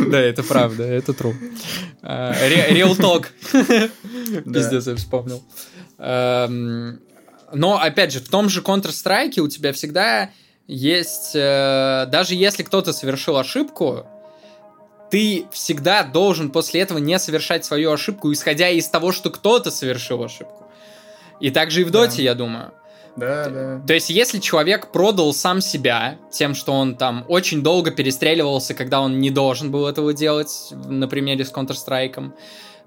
[0.07, 1.33] Да, это правда, это true.
[2.01, 3.27] Real talk.
[4.53, 5.41] Пиздец, я вспомнил.
[5.97, 6.99] Эм,
[7.53, 10.31] но, опять же, в том же Counter-Strike у тебя всегда
[10.67, 14.05] есть, э, даже если кто-то совершил ошибку,
[15.11, 20.23] ты всегда должен после этого не совершать свою ошибку, исходя из того, что кто-то совершил
[20.23, 20.65] ошибку.
[21.39, 22.23] И также и в Доте, да.
[22.23, 22.71] я думаю.
[23.15, 23.81] Да, да.
[23.85, 29.01] То есть, если человек продал сам себя тем, что он там очень долго перестреливался, когда
[29.01, 32.31] он не должен был этого делать, на примере с Counter-Strike,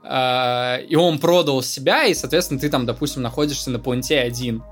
[0.03, 4.65] э, и он продал себя, и, соответственно, ты там, допустим, находишься на пункте один.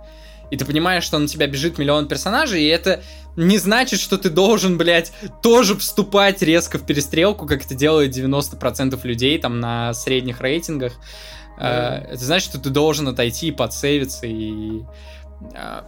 [0.51, 3.03] И ты понимаешь, что на тебя бежит миллион персонажей, и это
[3.37, 8.99] не значит, что ты должен, блядь, тоже вступать резко в перестрелку, как это делает 90%
[9.05, 10.93] людей там на средних рейтингах.
[11.59, 12.09] Mm.
[12.11, 14.83] Это значит, что ты должен отойти и подсейвиться, и...
[15.55, 15.85] А,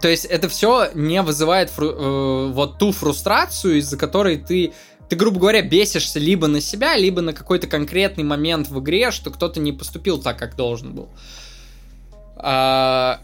[0.00, 1.88] то есть это все не вызывает фру...
[1.88, 4.72] Э, вот ту фрустрацию, из-за которой ты
[5.12, 9.30] ты, грубо говоря, бесишься либо на себя, либо на какой-то конкретный момент в игре, что
[9.30, 11.10] кто-то не поступил так, как должен был.
[12.36, 13.20] А,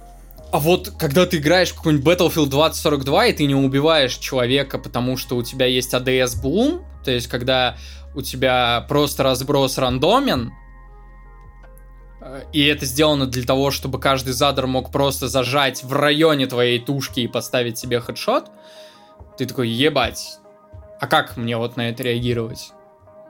[0.50, 5.16] а вот когда ты играешь в какой-нибудь Battlefield 2042, и ты не убиваешь человека, потому
[5.16, 7.76] что у тебя есть ADS Bloom, то есть когда
[8.14, 10.52] у тебя просто разброс рандомен,
[12.20, 16.78] э, и это сделано для того, чтобы каждый задр мог просто зажать в районе твоей
[16.78, 18.50] тушки и поставить себе хедшот,
[19.36, 20.38] ты такой, ебать,
[21.00, 22.72] а как мне вот на это реагировать?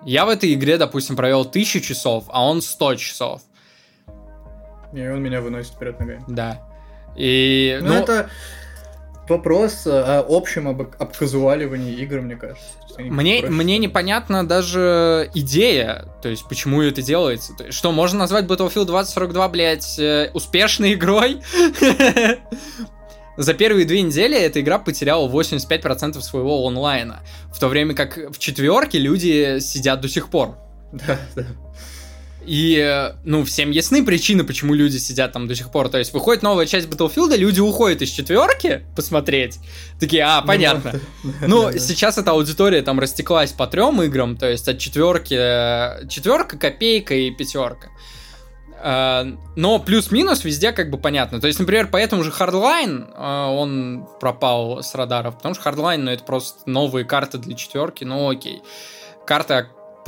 [0.04, 3.42] Я в этой игре, допустим, провел тысячу часов, а он 100 часов.
[4.92, 6.24] И он меня выносит вперед ногами.
[6.28, 6.67] Да.
[7.16, 8.30] И, ну, ну, это
[9.28, 12.66] вопрос о общем об, обказуаливании игр, мне кажется.
[12.98, 17.54] Мне, мне непонятна даже идея, то есть почему это делается.
[17.54, 21.40] То есть, что, можно назвать Battlefield 2042, блядь, э, успешной игрой?
[23.36, 27.20] За первые две недели эта игра потеряла 85% своего онлайна,
[27.54, 30.56] в то время как в четверке люди сидят до сих пор.
[30.92, 31.44] Да, да.
[32.50, 35.90] И, ну, всем ясны причины, почему люди сидят там до сих пор.
[35.90, 39.58] То есть выходит новая часть Battlefield, люди уходят из четверки посмотреть.
[40.00, 40.98] Такие, а, понятно.
[41.46, 47.14] Ну, сейчас эта аудитория там растеклась по трем играм, то есть от четверки, четверка, копейка
[47.14, 47.88] и пятерка.
[48.80, 51.42] А, но плюс-минус везде как бы понятно.
[51.42, 55.98] То есть, например, по этому же Hardline а, он пропал с радаров, потому что Hardline,
[55.98, 58.62] ну, это просто новые карты для четверки, ну, окей.
[59.26, 59.52] Карты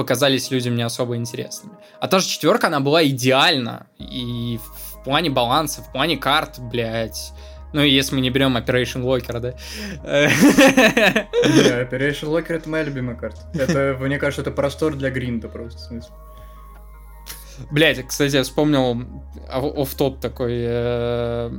[0.01, 1.77] показались людям не особо интересными.
[2.01, 3.87] А та же четверка, она была идеальна.
[3.99, 7.33] И в плане баланса, в плане карт, блядь.
[7.75, 9.53] Ну, если мы не берем Operation Locker, да?
[10.03, 13.43] Не, Operation Locker это моя любимая карта.
[13.53, 16.15] Это, мне кажется, это простор для гринда просто, в смысле.
[17.71, 19.05] Блять, кстати, я вспомнил
[19.51, 20.55] оф топ такой.
[20.65, 21.51] Э,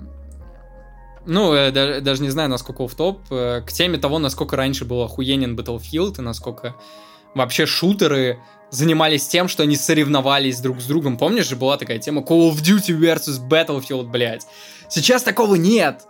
[1.28, 1.70] ну, я
[2.02, 6.18] даже не знаю, насколько оф топ э, К теме того, насколько раньше был охуенен Battlefield
[6.18, 6.76] и насколько
[7.36, 8.40] вообще шутеры
[8.70, 11.18] занимались тем, что они соревновались друг с другом.
[11.18, 14.48] Помнишь же, была такая тема Call of Duty versus Battlefield, блядь.
[14.90, 16.02] Сейчас такого нет.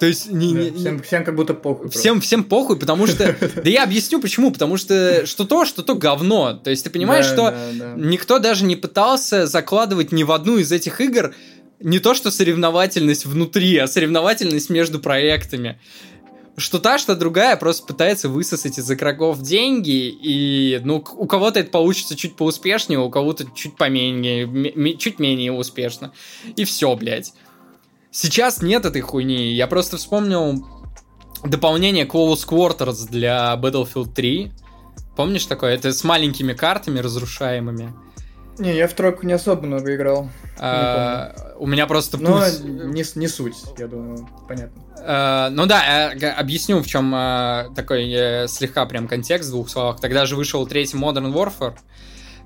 [0.00, 1.88] То есть не, да, не, всем, всем как будто похуй.
[1.88, 3.36] Всем, всем похуй, потому что...
[3.62, 4.50] Да я объясню почему.
[4.50, 6.54] Потому что что то, что то говно.
[6.54, 7.54] То есть ты понимаешь, что
[7.96, 11.32] никто даже не пытался закладывать ни в одну из этих игр
[11.80, 15.78] не то, что соревновательность внутри, а соревновательность между проектами
[16.56, 21.70] что та, что другая просто пытается высосать из игроков деньги, и, ну, у кого-то это
[21.70, 26.12] получится чуть поуспешнее, у кого-то чуть поменее, чуть менее успешно.
[26.56, 27.32] И все, блядь.
[28.10, 29.52] Сейчас нет этой хуйни.
[29.54, 30.64] Я просто вспомнил
[31.42, 34.52] дополнение Close Quarters для Battlefield 3.
[35.16, 35.74] Помнишь такое?
[35.74, 37.92] Это с маленькими картами разрушаемыми.
[38.58, 40.30] Не, я в тройку не особо много играл.
[40.60, 42.60] А, у меня просто Но пульс...
[42.60, 44.83] не, не суть, я думаю, понятно.
[45.06, 49.68] А, ну да, э, объясню, в чем а, такой э, слегка прям контекст в двух
[49.68, 50.00] словах.
[50.00, 51.76] Тогда же вышел третий Modern Warfare,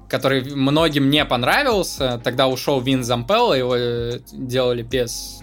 [0.09, 2.21] который многим не понравился.
[2.25, 5.43] Тогда ушел Вин Зампелло, его э, делали без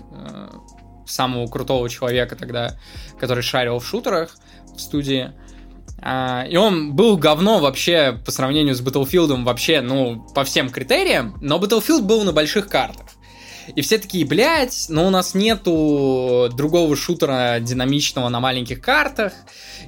[1.06, 2.78] самого крутого человека тогда,
[3.20, 4.36] который шарил в шутерах
[4.76, 5.32] в студии.
[6.02, 11.38] А, и он был говно вообще по сравнению с Battlefield вообще, ну, по всем критериям,
[11.42, 13.08] но Battlefield был на больших картах.
[13.74, 19.34] И все такие, блядь, но у нас нету другого шутера динамичного на маленьких картах.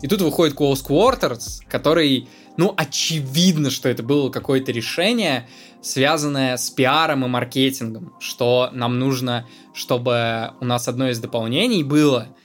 [0.01, 5.47] И тут выходит Close Quarters, который, ну, очевидно, что это было какое-то решение,
[5.81, 12.29] связанное с пиаром и маркетингом, что нам нужно, чтобы у нас одно из дополнений было—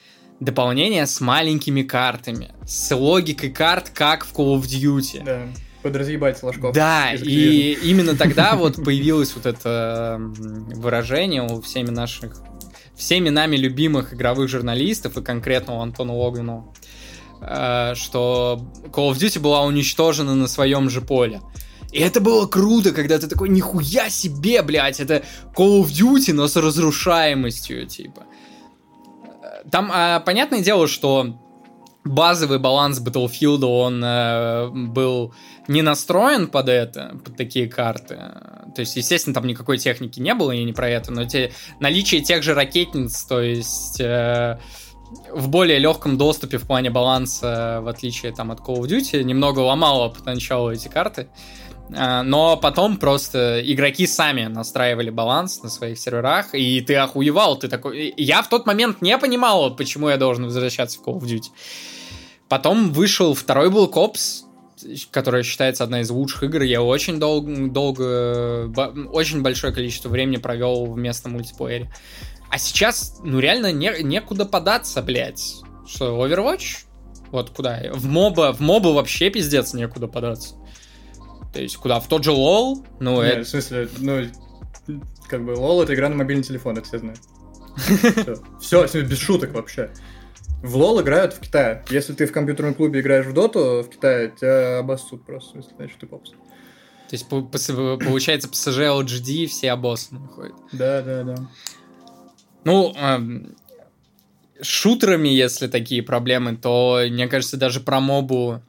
[0.42, 5.24] дополнение с маленькими картами, с логикой карт, как в Call of Duty.
[5.24, 5.42] Да,
[5.82, 6.74] подразъебать флажков.
[6.74, 12.36] Да, и именно тогда вот появилось вот это выражение у всеми наших,
[12.96, 16.74] всеми нами любимых игровых журналистов и конкретно у Антона Логвину,
[17.40, 21.40] э, что Call of Duty была уничтожена на своем же поле.
[21.92, 26.48] И это было круто, когда ты такой, нихуя себе, блядь, это Call of Duty, но
[26.48, 28.22] с разрушаемостью, типа.
[29.70, 31.38] Там э, понятное дело, что
[32.04, 35.32] базовый баланс Battlefield, он э, был
[35.68, 38.16] не настроен под это, под такие карты.
[38.74, 42.20] То есть, естественно, там никакой техники не было, и не про это, но те, наличие
[42.20, 44.58] тех же ракетниц, то есть э,
[45.30, 49.60] в более легком доступе в плане баланса, в отличие там от Call of Duty, немного
[49.60, 51.28] ломало поначалу эти карты.
[51.94, 57.68] А, но потом просто игроки сами настраивали баланс на своих серверах, и ты охуевал, ты
[57.68, 58.14] такой...
[58.16, 61.50] Я в тот момент не понимал, почему я должен возвращаться в Call of Duty.
[62.48, 64.44] Потом вышел второй Black Ops,
[65.10, 66.62] которая считается одна из лучших игр.
[66.62, 68.70] Я очень долго, долго
[69.10, 71.92] очень большое количество времени провел в местном мультиплеере.
[72.50, 75.62] А сейчас, ну реально, не, некуда податься, блядь.
[75.86, 76.84] Что, Overwatch?
[77.30, 77.80] Вот куда?
[77.92, 80.56] В моба, в моба вообще пиздец некуда податься.
[81.52, 82.00] То есть куда?
[82.00, 82.84] В тот же лол?
[83.00, 83.44] Ну, Нет, это...
[83.44, 84.22] в смысле, ну,
[85.28, 87.20] как бы лол это игра на мобильный телефон, это все знают.
[88.60, 89.90] Все, без шуток вообще.
[90.62, 91.84] В лол играют в Китае.
[91.90, 95.98] Если ты в компьютерном клубе играешь в доту в Китае, тебя обоссут просто, если значит
[95.98, 96.30] ты попс.
[96.30, 100.54] То есть, получается, PSG LGD все обоссаны выходят.
[100.72, 101.34] Да, да, да.
[102.64, 103.54] Ну, эм,
[104.62, 108.62] шутерами, если такие проблемы, то, мне кажется, даже про мобу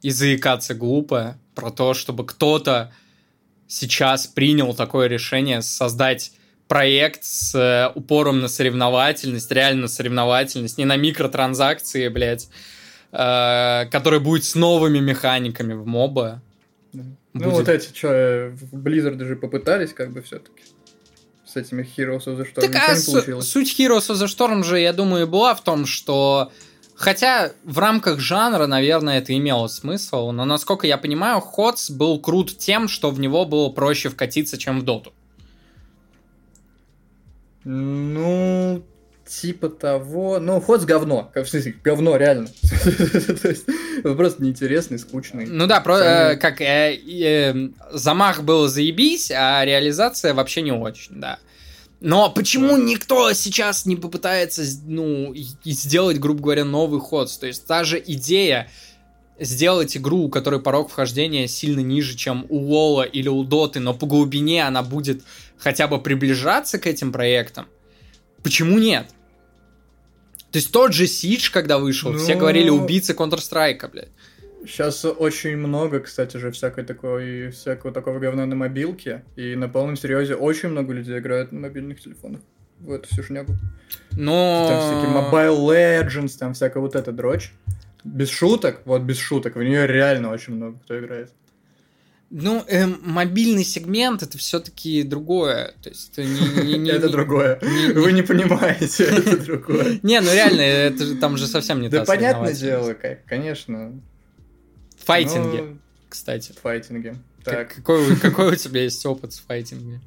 [0.00, 1.38] и заикаться глупо.
[1.54, 2.92] Про то, чтобы кто-то
[3.66, 6.32] сейчас принял такое решение создать
[6.68, 12.48] проект с э, упором на соревновательность, реально на соревновательность, не на микротранзакции, блядь,
[13.12, 16.40] э, который будет с новыми механиками в моба.
[16.92, 17.04] Да.
[17.34, 20.62] Ну вот эти, что, э, в Blizzard же попытались как бы все-таки
[21.46, 22.60] с этими Heroes of the Storm.
[22.72, 26.50] Так, а с- суть Heroes of the Storm же, я думаю, была в том, что
[27.02, 32.56] Хотя в рамках жанра, наверное, это имело смысл, но насколько я понимаю, Ходс был крут
[32.56, 35.12] тем, что в него было проще вкатиться, чем в Доту.
[37.64, 38.84] Ну,
[39.26, 40.38] типа того.
[40.38, 41.32] Ну, Ходс говно.
[41.34, 42.46] В смысле, говно, реально.
[44.04, 45.46] Просто неинтересный, скучный.
[45.46, 51.20] Ну да, про, э, как э, э, замах был заебись, а реализация вообще не очень,
[51.20, 51.40] да.
[52.02, 55.32] Но почему никто сейчас не попытается, ну,
[55.64, 57.30] сделать, грубо говоря, новый ход?
[57.38, 58.68] То есть та же идея
[59.38, 63.94] сделать игру, у которой порог вхождения сильно ниже, чем у Лола или у Доты, но
[63.94, 65.22] по глубине она будет
[65.56, 67.68] хотя бы приближаться к этим проектам.
[68.42, 69.06] Почему нет?
[70.50, 72.18] То есть тот же Сидж, когда вышел, ну...
[72.18, 74.08] все говорили убийцы Counter-Strike, блядь.
[74.64, 79.24] Сейчас очень много, кстати же, всякой такой, всякого такого говна на мобилке.
[79.36, 82.40] И на полном серьезе очень много людей играют на мобильных телефонах.
[82.78, 83.54] В эту всю шнягу.
[84.12, 84.66] Но...
[84.68, 87.52] Там всякие Mobile Legends, там всякая вот эта дрочь.
[88.04, 91.30] Без шуток, вот без шуток, в нее реально очень много кто играет.
[92.34, 95.74] Ну, э, мобильный сегмент это все-таки другое.
[95.82, 97.60] То есть это не, не, не это другое.
[97.60, 100.00] Не, Вы не понимаете, это другое.
[100.02, 103.26] Не, ну реально, это же там же совсем не Да понятное дело, как,
[105.04, 105.42] конечно.
[105.42, 106.52] Файтинги, ну, кстати.
[106.52, 107.14] Файтинги.
[107.44, 107.74] Так.
[107.74, 110.00] Какой, какой у тебя есть опыт с файтингами?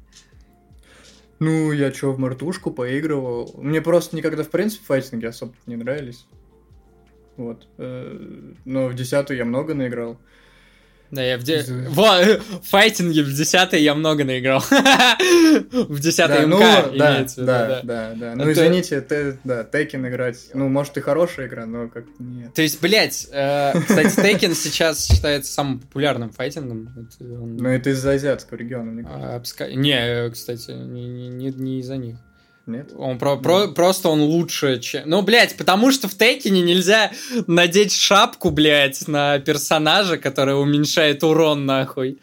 [1.38, 3.54] Ну, я чё, в мартушку поигрывал.
[3.58, 6.26] Мне просто никогда, в принципе, файтинги особо не нравились.
[7.36, 7.68] Вот.
[7.76, 10.18] Э, но в десятую я много наиграл.
[11.10, 11.64] Да, я в де...
[11.88, 12.22] Во,
[12.62, 14.60] файтинги в 10 я много наиграл.
[14.70, 20.48] в 10 да, МК ну, да, да, да, да, Ну, извините, ты, да, Tekken играть,
[20.54, 22.54] ну, может, и хорошая игра, но как нет.
[22.54, 27.08] То есть, блядь, э, кстати, Tekken сейчас считается самым популярным файтингом.
[27.20, 29.74] Ну, это из-за азиатского региона, мне кажется.
[29.74, 32.16] Не, кстати, не из-за них.
[32.66, 32.92] Нет?
[32.96, 35.02] Он про, про, просто он лучше, чем...
[35.06, 37.12] Ну, блядь, потому что в Текине нельзя
[37.46, 42.18] надеть шапку, блядь, на персонажа, который уменьшает урон, нахуй.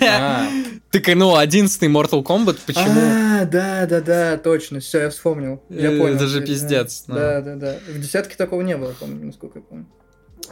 [0.00, 0.46] А.
[0.92, 3.00] Так, ну, одиннадцатый Mortal Kombat, почему?
[3.00, 5.60] А, да, да, да, точно, все, я вспомнил.
[5.68, 6.14] Я э, понял.
[6.14, 7.06] Это же пиздец.
[7.08, 7.78] Да, да, да.
[7.88, 9.86] В десятке такого не было, помню, насколько я помню.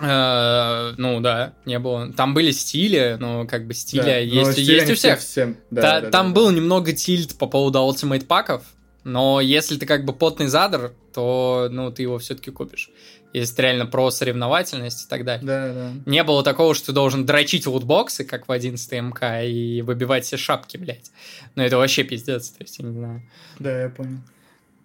[0.00, 2.12] Uh, ну да, не было.
[2.12, 5.20] Там были стили, но как бы стиля да, есть, есть у всех.
[5.20, 5.58] Всем.
[5.70, 6.54] Да, Та, да, там да, был да.
[6.54, 8.64] немного тильт по поводу Ultimate паков,
[9.04, 12.90] но если ты как бы потный задр, то ну, ты его все-таки купишь.
[13.32, 15.44] Если ты реально про соревновательность и так далее.
[15.46, 15.92] Да, да.
[16.04, 20.36] Не было такого, что ты должен дрочить лутбоксы, как в 11 МК, и выбивать все
[20.36, 21.10] шапки, блядь.
[21.54, 23.22] Но это вообще пиздец, то есть я не знаю.
[23.58, 24.18] Да, я понял.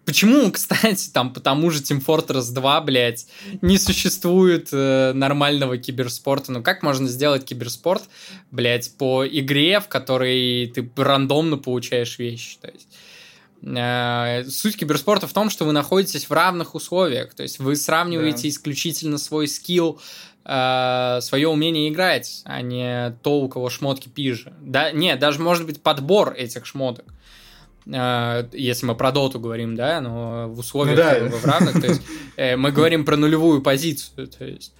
[0.05, 3.27] Почему, кстати, там по тому же Team Fortress 2, блядь,
[3.61, 6.53] не существует э, нормального киберспорта?
[6.53, 8.03] Ну как можно сделать киберспорт,
[8.49, 12.57] блядь, по игре, в которой ты рандомно получаешь вещи?
[12.61, 12.87] То есть
[13.61, 18.49] суть киберспорта в том, что вы находитесь в равных условиях, то есть вы сравниваете да.
[18.49, 19.99] исключительно свой скилл,
[20.45, 24.53] э, свое умение играть, а не то, у кого шмотки пиже.
[24.61, 27.05] Да, нет, даже может быть подбор этих шмоток.
[27.87, 31.37] Э, если мы про доту говорим, да, но в условиях ну, да.
[31.37, 32.01] в равных, то есть
[32.57, 34.73] мы говорим про нулевую позицию, то есть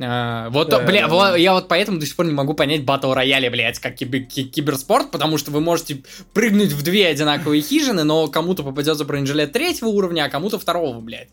[0.00, 1.36] а, вот, да, бля, да.
[1.36, 5.10] я вот поэтому до сих пор не могу понять батл рояли, блядь, как кибер киберспорт,
[5.10, 10.24] потому что вы можете прыгнуть в две одинаковые хижины, но кому-то попадется бронежилет третьего уровня,
[10.24, 11.28] а кому-то второго, блядь.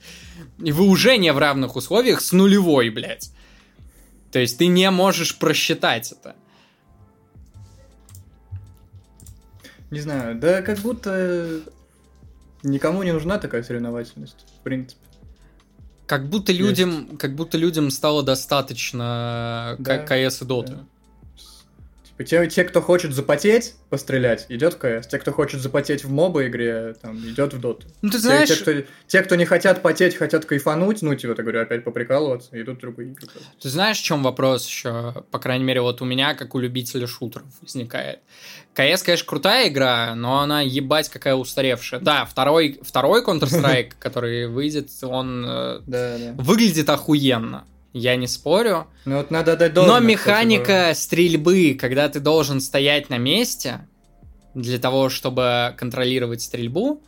[0.63, 3.32] И вы уже не в равных условиях с нулевой, блядь.
[4.32, 6.36] То есть ты не можешь просчитать это.
[9.91, 11.61] Не знаю, да как будто
[12.63, 15.04] никому не нужна такая соревновательность, в принципе.
[16.07, 17.19] Как будто людям, Есть.
[17.19, 20.73] как будто людям стало достаточно да, КС и Доты.
[20.73, 20.85] Да.
[22.18, 25.07] Типа, те, те, кто хочет запотеть, пострелять, идет в КС.
[25.07, 27.88] Те, кто хочет запотеть в моба игре, там, идет в доту.
[28.01, 28.47] Ну, ты знаешь...
[28.47, 28.72] Те, те, кто,
[29.07, 32.82] те, кто не хотят потеть, хотят кайфануть, ну, типа, ты говорю, опять поприкалываться, идут в
[32.82, 33.28] другую игру.
[33.61, 35.26] Ты знаешь, в чем вопрос еще?
[35.30, 38.20] По крайней мере, вот у меня, как у любителя шутеров, возникает.
[38.74, 41.99] КС, конечно, крутая игра, но она ебать какая устаревшая.
[41.99, 48.87] Да, второй, второй Counter-Strike, который выйдет, он э, выглядит охуенно я не спорю.
[49.05, 53.87] Ну вот надо дать Но механика стрельбы, когда ты должен стоять на месте
[54.53, 57.01] для того, чтобы контролировать стрельбу,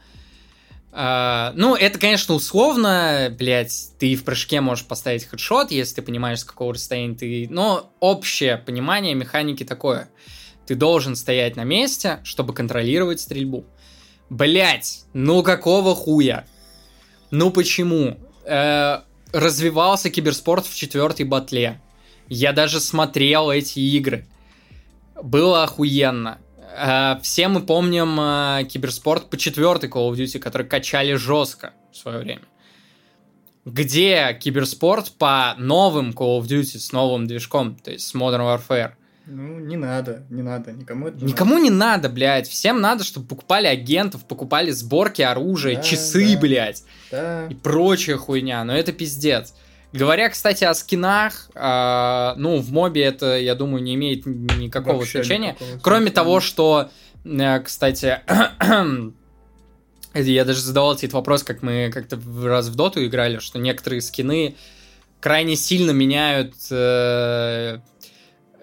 [0.89, 6.39] Uh, ну, это, конечно, условно, блядь, ты в прыжке можешь поставить хедшот, если ты понимаешь,
[6.39, 7.47] с какого расстояния ты...
[7.51, 10.09] Но общее понимание механики такое.
[10.65, 13.65] Ты должен стоять на месте, чтобы контролировать стрельбу.
[14.31, 16.47] Блять, ну какого хуя?
[17.29, 18.17] Ну почему?
[18.49, 19.03] Uh,
[19.33, 21.81] развивался киберспорт в четвертой батле.
[22.29, 24.25] Я даже смотрел эти игры.
[25.21, 26.39] Было охуенно.
[26.75, 31.97] Э, все мы помним э, киберспорт по четвертой Call of Duty, который качали жестко в
[31.97, 32.43] свое время.
[33.65, 38.93] Где киберспорт по новым Call of Duty с новым движком, то есть с Modern Warfare?
[39.29, 41.63] Ну, не надо, не надо, никому это не Никому надо.
[41.63, 42.47] не надо, блядь.
[42.47, 46.83] Всем надо, чтобы покупали агентов, покупали сборки оружия, да, часы, да, блядь.
[47.11, 47.47] Да.
[47.47, 48.63] И прочая хуйня.
[48.63, 49.53] Но это пиздец.
[49.91, 55.23] Говоря, кстати, о скинах, э, ну, в мобе это, я думаю, не имеет никакого Вообще
[55.23, 55.53] значения.
[55.53, 56.89] Никакого кроме того, что,
[57.25, 58.19] э, кстати,
[60.13, 64.01] я даже задавал тебе этот вопрос, как мы как-то раз в доту играли, что некоторые
[64.01, 64.55] скины
[65.19, 67.79] крайне сильно меняют э,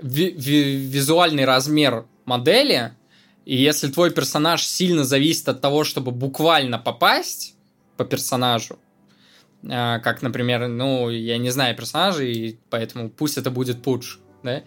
[0.05, 2.91] ви- ви- визуальный размер модели,
[3.47, 7.55] и если твой персонаж сильно зависит от того, чтобы буквально попасть
[7.97, 8.79] по персонажу,
[9.63, 14.63] э, как, например, ну, я не знаю персонажей, поэтому пусть это будет Pudge, да,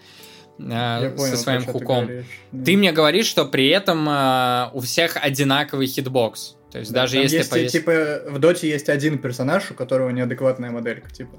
[0.60, 2.08] э, понял, со своим хуком.
[2.08, 2.26] Ты,
[2.66, 6.56] ты мне говоришь, что при этом э, у всех одинаковый hitbox.
[6.72, 7.72] То есть да, даже если есть, повес...
[7.72, 11.38] типа в доте есть один персонаж, у которого неадекватная моделька, типа.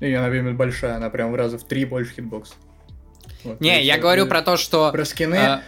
[0.00, 2.54] И она именно большая, она прям в раза в три больше hitbox.
[3.44, 4.90] Вот, не, я говорю про то, что...
[4.90, 5.36] Про скины...
[5.36, 5.62] А,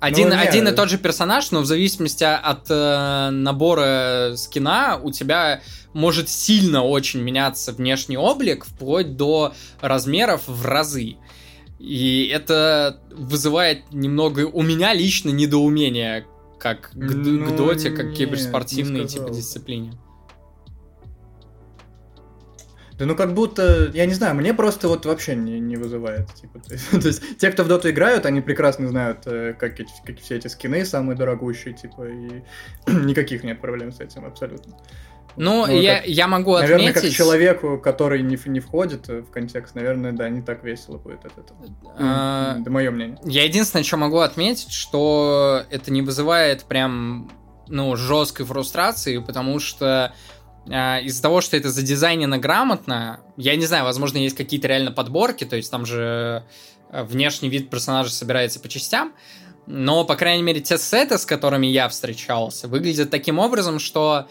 [0.00, 5.10] один, ну, один и тот же персонаж, но в зависимости от э, набора скина у
[5.10, 5.60] тебя
[5.92, 11.16] может сильно очень меняться внешний облик, вплоть до размеров в разы.
[11.80, 16.26] И это вызывает немного у меня лично недоумение,
[16.58, 19.92] как к, ну, к доте, как к киберспортивной типа дисциплине.
[22.98, 26.32] Да ну как будто, я не знаю, мне просто вот вообще не, не вызывает.
[26.34, 29.78] Типа, то, есть, то есть те, кто в доту играют, они прекрасно знают, э, как,
[29.78, 32.42] эти, как все эти скины самые дорогущие, типа, и
[32.90, 34.76] никаких нет проблем с этим абсолютно.
[35.36, 36.78] Ну, ну я, как, я могу отметить...
[36.78, 41.24] Наверное, как человеку, который не, не входит в контекст, наверное, да, не так весело будет
[41.24, 41.60] от этого.
[41.96, 42.58] А...
[42.60, 43.18] Это мое мнение.
[43.22, 47.30] Я единственное, что могу отметить, что это не вызывает прям,
[47.68, 50.12] ну, жесткой фрустрации, потому что
[50.68, 55.56] из-за того, что это задизайнено грамотно, я не знаю, возможно, есть какие-то реально подборки, то
[55.56, 56.44] есть там же
[56.90, 59.14] э, внешний вид персонажа собирается по частям,
[59.66, 64.28] но, по крайней мере, те сеты, с которыми я встречался, выглядят таким образом, что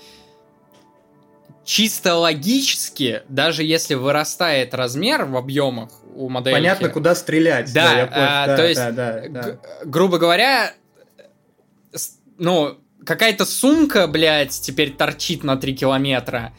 [1.64, 6.54] чисто логически, даже если вырастает размер в объемах у модели...
[6.54, 7.72] Понятно, куда стрелять.
[7.74, 9.60] Да, да, а, да то есть, да, да, да.
[9.84, 10.74] грубо говоря,
[12.38, 12.78] ну,
[13.08, 16.54] какая-то сумка, блядь, теперь торчит на 3 километра.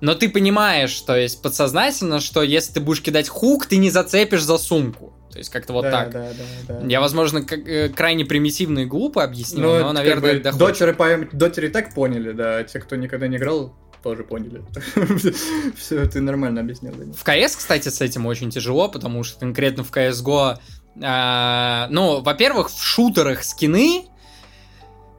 [0.00, 4.42] Но ты понимаешь, то есть подсознательно, что если ты будешь кидать хук, ты не зацепишь
[4.42, 5.14] за сумку.
[5.30, 6.10] То есть как-то вот да, так.
[6.10, 6.28] Да,
[6.68, 6.86] да, да.
[6.86, 11.06] Я, возможно, э, крайне примитивно и глупо объяснил, но, но наверное, как бы, дотеры, по...
[11.32, 14.62] дотеры так поняли, да, а те, кто никогда не играл, тоже поняли.
[15.76, 16.92] Все, ты нормально объяснил.
[16.92, 20.58] В КС, кстати, с этим очень тяжело, потому что конкретно в CSGO,
[21.00, 24.08] э, ну, во-первых, в шутерах скины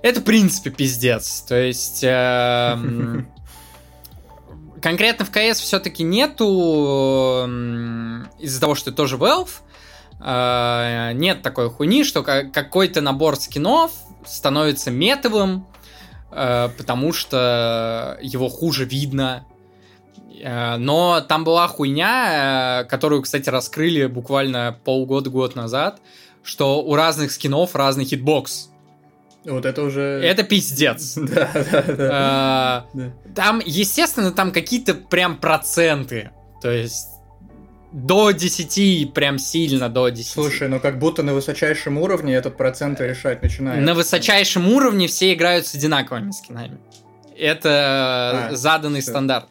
[0.04, 1.41] это, в принципе, пиздец.
[1.47, 2.04] То есть...
[2.04, 2.78] Э,
[4.84, 7.47] конкретно в КС все-таки нету,
[8.38, 9.49] из-за того, что это тоже Valve,
[10.20, 13.91] э, нет такой хуйни, что какой-то набор скинов
[14.26, 15.66] становится метовым,
[16.32, 19.45] э, потому что его хуже видно.
[20.41, 26.01] Э, но там была хуйня, э, которую, кстати, раскрыли буквально полгода-год назад,
[26.43, 28.70] что у разных скинов разный hitbox.
[29.46, 30.02] Вот это уже...
[30.02, 31.18] Это пиздец.
[31.18, 32.10] Да, да, да.
[32.12, 32.86] А,
[33.36, 36.32] там, естественно, там какие-то прям проценты.
[36.62, 37.08] То есть
[37.91, 40.32] до 10, прям сильно до 10.
[40.32, 43.84] Слушай, ну как будто на высочайшем уровне этот процент решать начинает.
[43.84, 46.78] На высочайшем уровне все играют с одинаковыми скинами.
[47.38, 49.12] Это а, заданный все.
[49.12, 49.48] стандарт.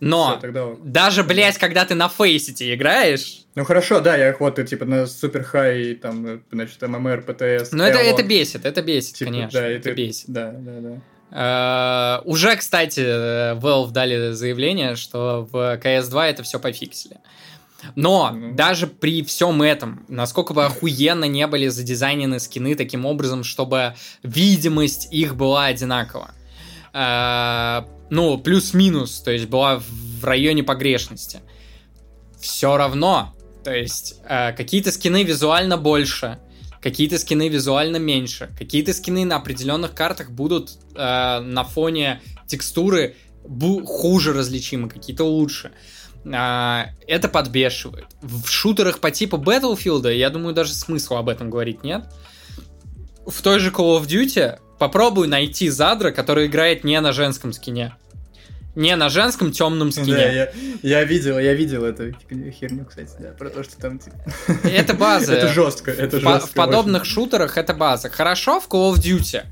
[0.00, 0.66] Но все, тогда...
[0.82, 3.44] даже, блядь, когда ты на фейсите играешь...
[3.54, 7.72] Ну хорошо, да, я вот, типа, на супер хай, там, значит, ММР, ПТС...
[7.72, 10.24] Ну это, это бесит, это бесит, типа, конечно, да, это, это бесит.
[10.28, 11.00] Да, да, да.
[11.28, 13.00] Uh, уже, кстати,
[13.58, 17.16] Valve дали заявление, что в CS2 это все пофиксили.
[17.94, 18.54] Но mm-hmm.
[18.54, 25.12] даже при всем этом, насколько бы охуенно не были задизайнены скины таким образом, чтобы видимость
[25.12, 26.30] их была одинакова.
[26.96, 31.40] Uh, ну, плюс-минус, то есть была в районе погрешности.
[32.40, 33.34] Все равно,
[33.64, 36.38] то есть uh, какие-то скины визуально больше,
[36.80, 43.16] какие-то скины визуально меньше, какие-то скины на определенных картах будут э, на фоне текстуры
[43.84, 45.72] хуже различимы, какие-то лучше.
[46.24, 48.06] Э, это подбешивает.
[48.22, 52.04] В шутерах по типу Battlefield, я думаю, даже смысла об этом говорить нет.
[53.26, 57.94] В той же Call of Duty попробуй найти задра, который играет не на женском скине.
[58.76, 60.14] Не на женском темном скине.
[60.14, 60.52] Да, я,
[60.82, 64.16] я видел, я видел эту херню, кстати, да, про то, что там типа...
[64.64, 65.32] Это база.
[65.32, 66.46] это жестко, это жестко.
[66.46, 67.12] В подобных очень.
[67.12, 68.10] шутерах это база.
[68.10, 69.44] Хорошо в Call of Duty.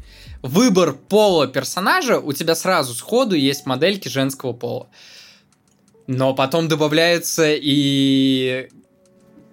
[0.43, 4.89] Выбор пола персонажа, у тебя сразу сходу есть модельки женского пола.
[6.07, 8.69] Но потом добавляются и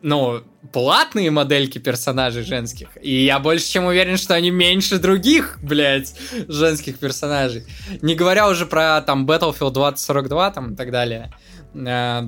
[0.02, 0.41] ну,
[0.72, 2.89] платные модельки персонажей женских.
[3.02, 6.16] И я больше чем уверен, что они меньше других, блядь,
[6.47, 7.66] женских персонажей.
[8.02, 11.34] Не говоря уже про там Battlefield 2042 там и так далее.
[11.74, 12.24] Э,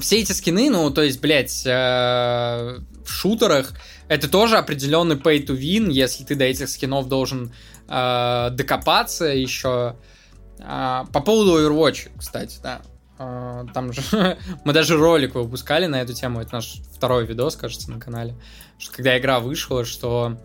[0.00, 3.72] все эти скины, ну, то есть, блядь, э, в шутерах
[4.08, 7.52] это тоже определенный pay to win, если ты до этих скинов должен
[7.88, 9.96] э, докопаться еще.
[10.56, 12.80] По поводу Overwatch, кстати, да.
[13.18, 14.02] А, там же
[14.64, 16.40] мы даже ролик выпускали на эту тему.
[16.40, 18.34] Это наш второй видос, кажется, на канале.
[18.78, 20.38] Что когда игра вышла, что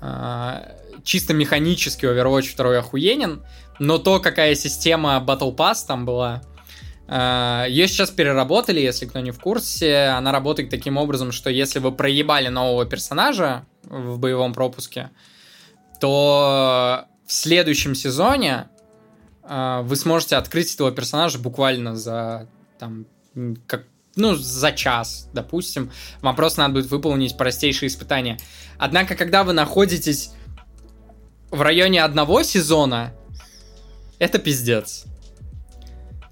[0.00, 3.44] а, чисто механически Overwatch 2 охуенен,
[3.78, 6.42] но то, какая система Battle Pass там была,
[7.08, 10.06] а, ее сейчас переработали, если кто не в курсе.
[10.16, 15.10] Она работает таким образом, что если вы проебали нового персонажа в боевом пропуске,
[16.00, 18.68] то в следующем сезоне
[19.42, 23.06] вы сможете открыть этого персонажа буквально за там
[23.66, 23.84] как
[24.14, 25.90] ну, за час, допустим.
[26.20, 28.38] Вам просто надо будет выполнить простейшие испытания.
[28.78, 30.32] Однако, когда вы находитесь
[31.50, 33.14] в районе одного сезона,
[34.18, 35.06] это пиздец.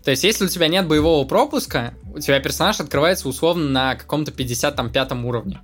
[0.04, 4.30] То есть, если у тебя нет боевого пропуска, у тебя персонаж открывается условно на каком-то
[4.30, 5.60] 55 уровне.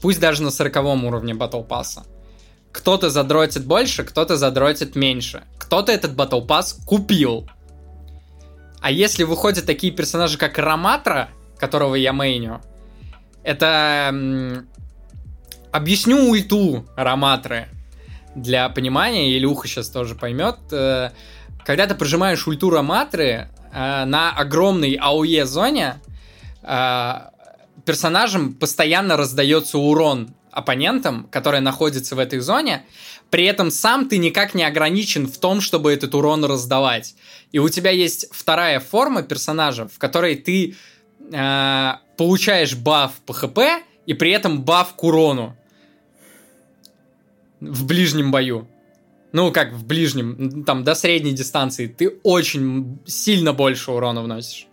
[0.00, 2.04] Пусть даже на 40 уровне Battle Pass
[2.76, 5.44] кто-то задротит больше, кто-то задротит меньше.
[5.66, 7.48] Кто-то этот Battle Pass купил.
[8.80, 12.62] А если выходят такие персонажи, как Раматра, которого я мейню,
[13.42, 14.64] это...
[15.72, 17.68] Объясню ульту Раматры
[18.36, 20.56] для понимания, Илюха сейчас тоже поймет.
[20.70, 21.10] Э,
[21.64, 26.00] когда ты прожимаешь ульту Раматры э, на огромной АОЕ зоне,
[26.62, 27.12] э,
[27.84, 32.86] персонажам постоянно раздается урон оппонентам, которые находятся в этой зоне,
[33.30, 37.14] при этом сам ты никак не ограничен в том, чтобы этот урон раздавать.
[37.52, 40.74] И у тебя есть вторая форма персонажа, в которой ты
[41.30, 43.58] э, получаешь баф по хп
[44.06, 45.54] и при этом баф к урону
[47.60, 48.66] в ближнем бою.
[49.32, 54.68] Ну, как в ближнем, там, до средней дистанции, ты очень сильно больше урона вносишь.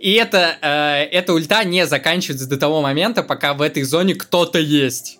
[0.00, 4.58] И это, э, эта ульта не заканчивается до того момента, пока в этой зоне кто-то
[4.58, 5.18] есть.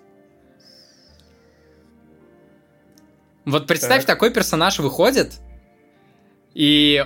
[3.44, 4.16] Вот представь, так.
[4.16, 5.34] такой персонаж выходит,
[6.54, 7.04] и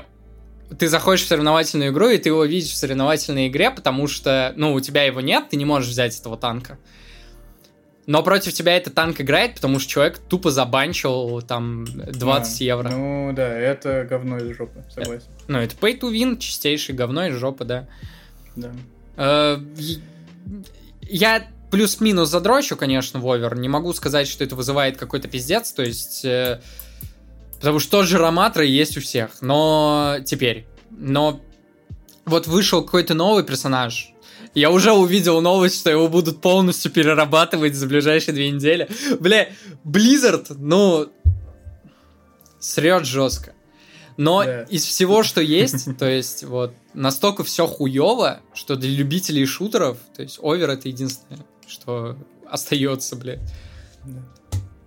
[0.79, 4.72] ты заходишь в соревновательную игру, и ты его видишь в соревновательной игре, потому что, ну,
[4.72, 6.79] у тебя его нет, ты не можешь взять этого танка.
[8.07, 12.88] Но против тебя этот танк играет, потому что человек тупо забанчил там 20 а, евро.
[12.90, 15.26] Ну да, это говно из жопы, согласен.
[15.36, 17.88] Это, ну, это pay to win, чистейший говно из жопы, да.
[18.57, 18.72] Да.
[19.16, 19.59] Э,
[21.02, 23.57] я плюс-минус задрочу, конечно, в овер.
[23.57, 26.24] Не могу сказать, что это вызывает какой-то пиздец, то есть...
[26.24, 26.61] Э,
[27.59, 30.66] потому что тот же Роматра есть у всех, но теперь.
[30.90, 31.40] Но
[32.26, 34.13] вот вышел какой-то новый персонаж,
[34.55, 38.88] я уже увидел новость, что его будут полностью перерабатывать за ближайшие две недели.
[39.18, 39.48] Бля,
[39.84, 41.11] Blizzard, ну,
[42.61, 43.52] срет жестко.
[44.16, 44.62] Но да.
[44.62, 50.22] из всего, что есть, то есть вот настолько все хуево, что для любителей шутеров, то
[50.22, 52.16] есть овер это единственное, что
[52.48, 53.40] остается, блядь.
[54.05, 54.20] Да.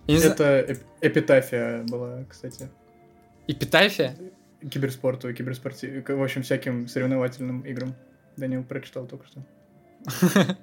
[0.06, 2.70] Это эп- эпитафия была, кстати.
[3.46, 4.16] Эпитафия?
[4.70, 7.94] Киберспорту, киберспорте, в общем, всяким соревновательным играм.
[8.36, 9.44] Данил прочитал только что.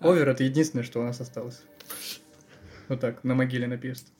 [0.00, 1.62] Овер это единственное, что у нас осталось.
[2.88, 4.10] Вот так, на могиле написано.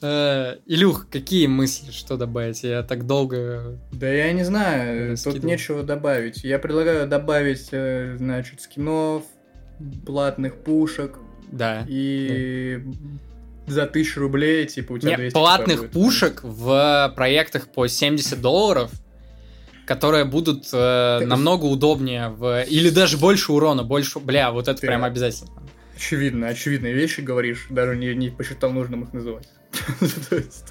[0.00, 2.62] Э, Илюх, какие мысли, что добавить?
[2.62, 3.78] Я так долго...
[3.92, 6.42] Да я не знаю, тут нечего добавить.
[6.44, 9.24] Я предлагаю добавить, э, значит, скинов,
[10.06, 11.18] платных пушек
[11.52, 11.84] Да.
[11.88, 12.82] и
[13.66, 18.90] за тысячу рублей, типа, у тебя Не, 200 платных пушек в проектах по 70 долларов,
[19.86, 22.62] которые будут э, Ты- намного удобнее в...
[22.64, 24.18] Или даже больше урона, больше...
[24.18, 25.50] Бля, вот это Ты- прям обязательно.
[25.96, 29.48] Очевидно, очевидные вещи говоришь, даже не, не посчитал нужным их называть.
[30.30, 30.64] То есть,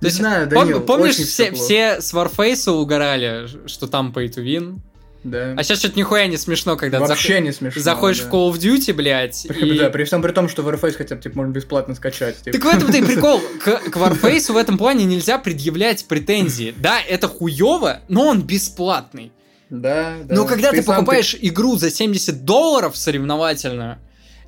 [0.00, 4.78] Не знаю, Данил, помнишь, все, все с Warface угорали, что там pay to win?
[5.24, 5.54] Да.
[5.56, 7.82] А сейчас что-то нихуя не смешно, когда ты Вообще заход- не смешно.
[7.82, 8.28] заходишь да.
[8.28, 9.78] в Call of Duty, блядь, и...
[9.78, 12.42] Да, при всем при том, что Warface хотя бы типа, можно бесплатно скачать.
[12.42, 12.58] типа.
[12.58, 13.40] Так в этом-то и прикол.
[13.62, 16.74] К, к Warface в этом плане нельзя предъявлять претензии.
[16.76, 19.32] Да, это хуево, но он бесплатный.
[19.70, 20.34] Да, да.
[20.34, 23.98] Но когда ты, сам покупаешь игру за 70 долларов соревновательную,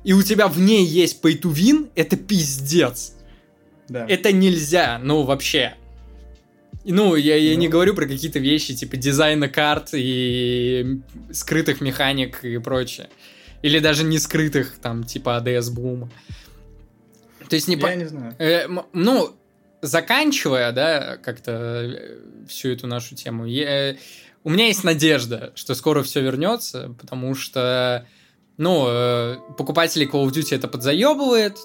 [0.03, 3.13] и у тебя в ней есть pay to win, это пиздец.
[3.89, 4.05] Да.
[4.07, 5.75] Это нельзя, ну вообще.
[6.89, 7.71] Ну, я, я не Ну.
[7.71, 10.99] говорю про какие-то вещи, типа дизайна карт и
[11.31, 13.09] скрытых механик и прочее.
[13.61, 16.09] Или даже не скрытых, там, типа ADS Boom.
[17.49, 18.35] То есть не по- Я не знаю.
[18.39, 19.35] Э, ну,
[19.81, 22.17] заканчивая, да, как-то э,
[22.47, 23.95] всю эту нашу тему, я-
[24.43, 28.05] у меня есть надежда, что скоро все вернется, потому что,
[28.57, 31.57] ну, э, покупатели Call of Duty это подзаебывает,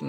[0.00, 0.06] э,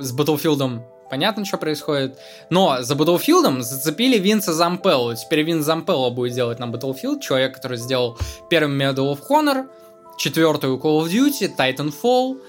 [0.00, 2.18] с Battlefield понятно, что происходит,
[2.50, 7.78] но за Battlefield зацепили Винса Зампелло, теперь Винс Зампелло будет делать на Battlefield, человек, который
[7.78, 8.18] сделал
[8.50, 9.68] первый Medal of Honor,
[10.18, 12.40] четвертую Call of Duty, Titanfall,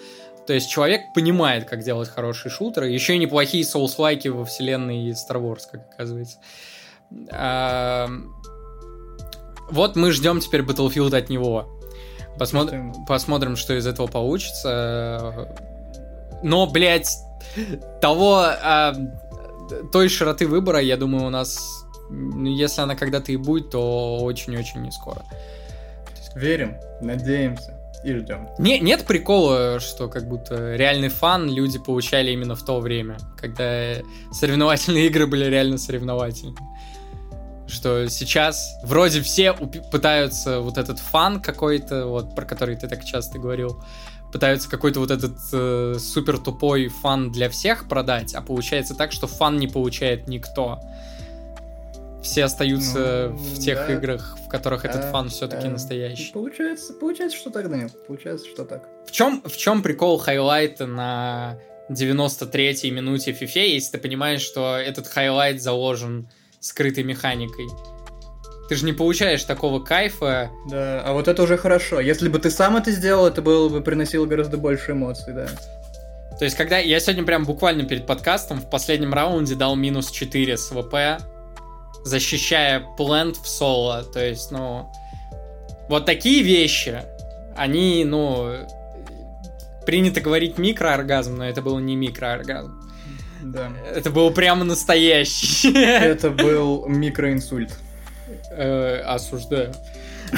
[0.47, 2.89] то есть человек понимает, как делать хорошие шутеры.
[2.89, 6.37] Еще и неплохие соус-лайки во вселенной Star Wars, как оказывается.
[7.29, 8.07] А,
[9.69, 11.67] Вот мы ждем теперь Battlefield от него.
[12.39, 13.05] Посмотрим, Ждем.
[13.05, 15.53] посмотрим, что из этого получится.
[16.43, 17.09] Но, блядь,
[18.01, 18.93] того а,
[19.91, 24.81] той широты выбора, я думаю, у нас, ну, если она когда-то и будет, то очень-очень
[24.81, 25.23] не скоро.
[26.35, 28.47] Верим, надеемся и ждем.
[28.59, 33.95] Не, нет прикола, что как будто реальный фан люди получали именно в то время, когда
[34.31, 36.57] соревновательные игры были реально соревновательными.
[37.67, 43.39] Что сейчас вроде все пытаются вот этот фан какой-то, вот про который ты так часто
[43.39, 43.83] говорил,
[44.31, 49.27] пытаются какой-то вот этот э, супер тупой фан для всех продать, а получается так, что
[49.27, 50.79] фан не получает никто.
[52.21, 53.93] Все остаются Ну, в тех да.
[53.93, 55.69] играх, в которых этот Да, фан все-таки да.
[55.69, 56.31] настоящий.
[56.33, 57.89] Получается, получается, что так, Данил.
[58.07, 58.83] Получается, что так.
[59.05, 61.57] В чем, в чем прикол highlight а на
[61.89, 66.27] 93-й минуте FIFA, если ты понимаешь, что этот highlight заложен
[66.59, 67.67] скрытой механикой?
[68.69, 70.51] Ты же не получаешь такого кайфа.
[70.69, 71.99] Да, а вот это уже хорошо.
[71.99, 75.47] Если бы ты сам это сделал, это было бы приносило гораздо больше эмоций, да.
[76.37, 80.57] То есть, когда я сегодня прям буквально перед подкастом в последнем раунде дал минус 4
[80.57, 81.23] с AWP,
[82.03, 84.03] защищая плент в соло.
[84.03, 84.91] То есть, ну,
[85.89, 87.01] вот такие вещи,
[87.55, 88.53] они, ну,
[89.85, 92.83] принято говорить микрооргазм, но это был не микрооргазм.
[93.41, 93.71] Да.
[93.95, 95.73] Это был прямо настоящий.
[95.73, 97.71] Это был микроинсульт.
[98.51, 99.73] Э, Осуждаю.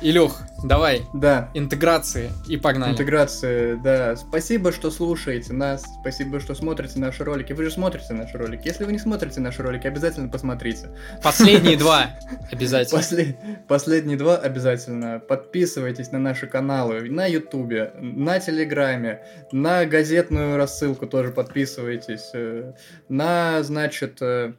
[0.00, 1.50] Илюх, давай, Да.
[1.54, 2.92] интеграции и погнали.
[2.92, 4.16] Интеграция, да.
[4.16, 5.84] Спасибо, что слушаете нас.
[6.00, 7.52] Спасибо, что смотрите наши ролики.
[7.52, 8.66] Вы же смотрите наши ролики.
[8.66, 10.90] Если вы не смотрите наши ролики, обязательно посмотрите.
[11.22, 12.10] Последние два
[12.52, 12.98] обязательно.
[13.00, 13.36] После-
[13.68, 15.20] Последние два обязательно.
[15.20, 19.20] Подписывайтесь на наши каналы на Ютубе, на Телеграме,
[19.52, 22.30] на газетную рассылку тоже подписывайтесь.
[22.34, 22.72] э,
[23.08, 24.52] На, значит, э,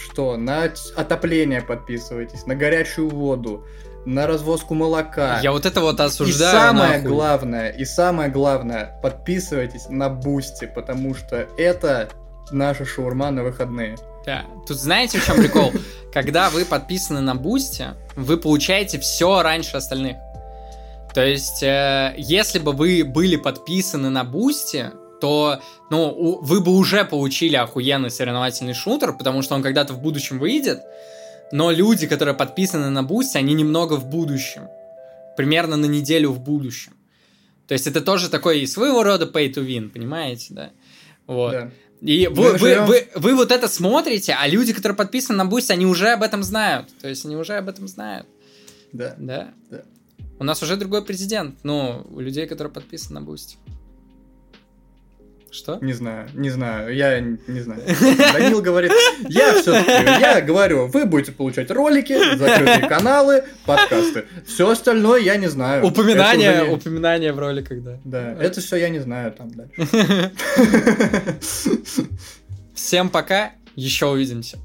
[0.00, 0.36] что?
[0.36, 3.64] На отопление подписывайтесь, на горячую воду,
[4.06, 5.40] на развозку молока.
[5.40, 6.52] Я вот это вот И осуждаю.
[6.52, 7.10] самое нахуй.
[7.10, 12.08] главное, и самое главное, подписывайтесь на Boosty, потому что это
[12.50, 13.96] наша шаурма на выходные.
[14.26, 14.44] Да.
[14.66, 15.72] Тут знаете, в чем прикол?
[16.12, 20.16] Когда вы подписаны на Boosty, вы получаете все раньше остальных.
[21.14, 24.90] То есть, э, если бы вы были подписаны на Boosty,
[25.20, 25.60] то
[25.90, 30.80] ну, вы бы уже получили охуенный соревновательный шутер, потому что он когда-то в будущем выйдет.
[31.52, 34.68] Но люди, которые подписаны на Boosty, они немного в будущем.
[35.36, 36.92] Примерно на неделю в будущем.
[37.66, 40.70] То есть это тоже такой своего рода pay to win, понимаете, да?
[41.26, 41.52] Вот.
[41.52, 41.70] Да.
[42.00, 45.86] И вы, вы, вы, вы вот это смотрите, а люди, которые подписаны на Boost, они
[45.86, 46.88] уже об этом знают.
[47.00, 48.26] То есть они уже об этом знают.
[48.92, 49.14] Да.
[49.18, 49.54] Да.
[49.70, 49.82] Да.
[50.38, 53.56] У нас уже другой президент, ну, у людей, которые подписаны на Boost.
[55.50, 55.78] Что?
[55.80, 57.82] Не знаю, не знаю, я не знаю.
[58.32, 58.92] Данил говорит,
[59.28, 59.90] я все-таки,
[60.20, 64.26] я говорю, вы будете получать ролики, закрытые каналы, подкасты.
[64.46, 65.84] Все остальное я не знаю.
[65.84, 66.72] Упоминание, не...
[66.72, 67.98] упоминание в роликах, да.
[68.04, 70.30] Да, это все я не знаю там дальше.
[72.74, 74.58] Всем пока, еще увидимся.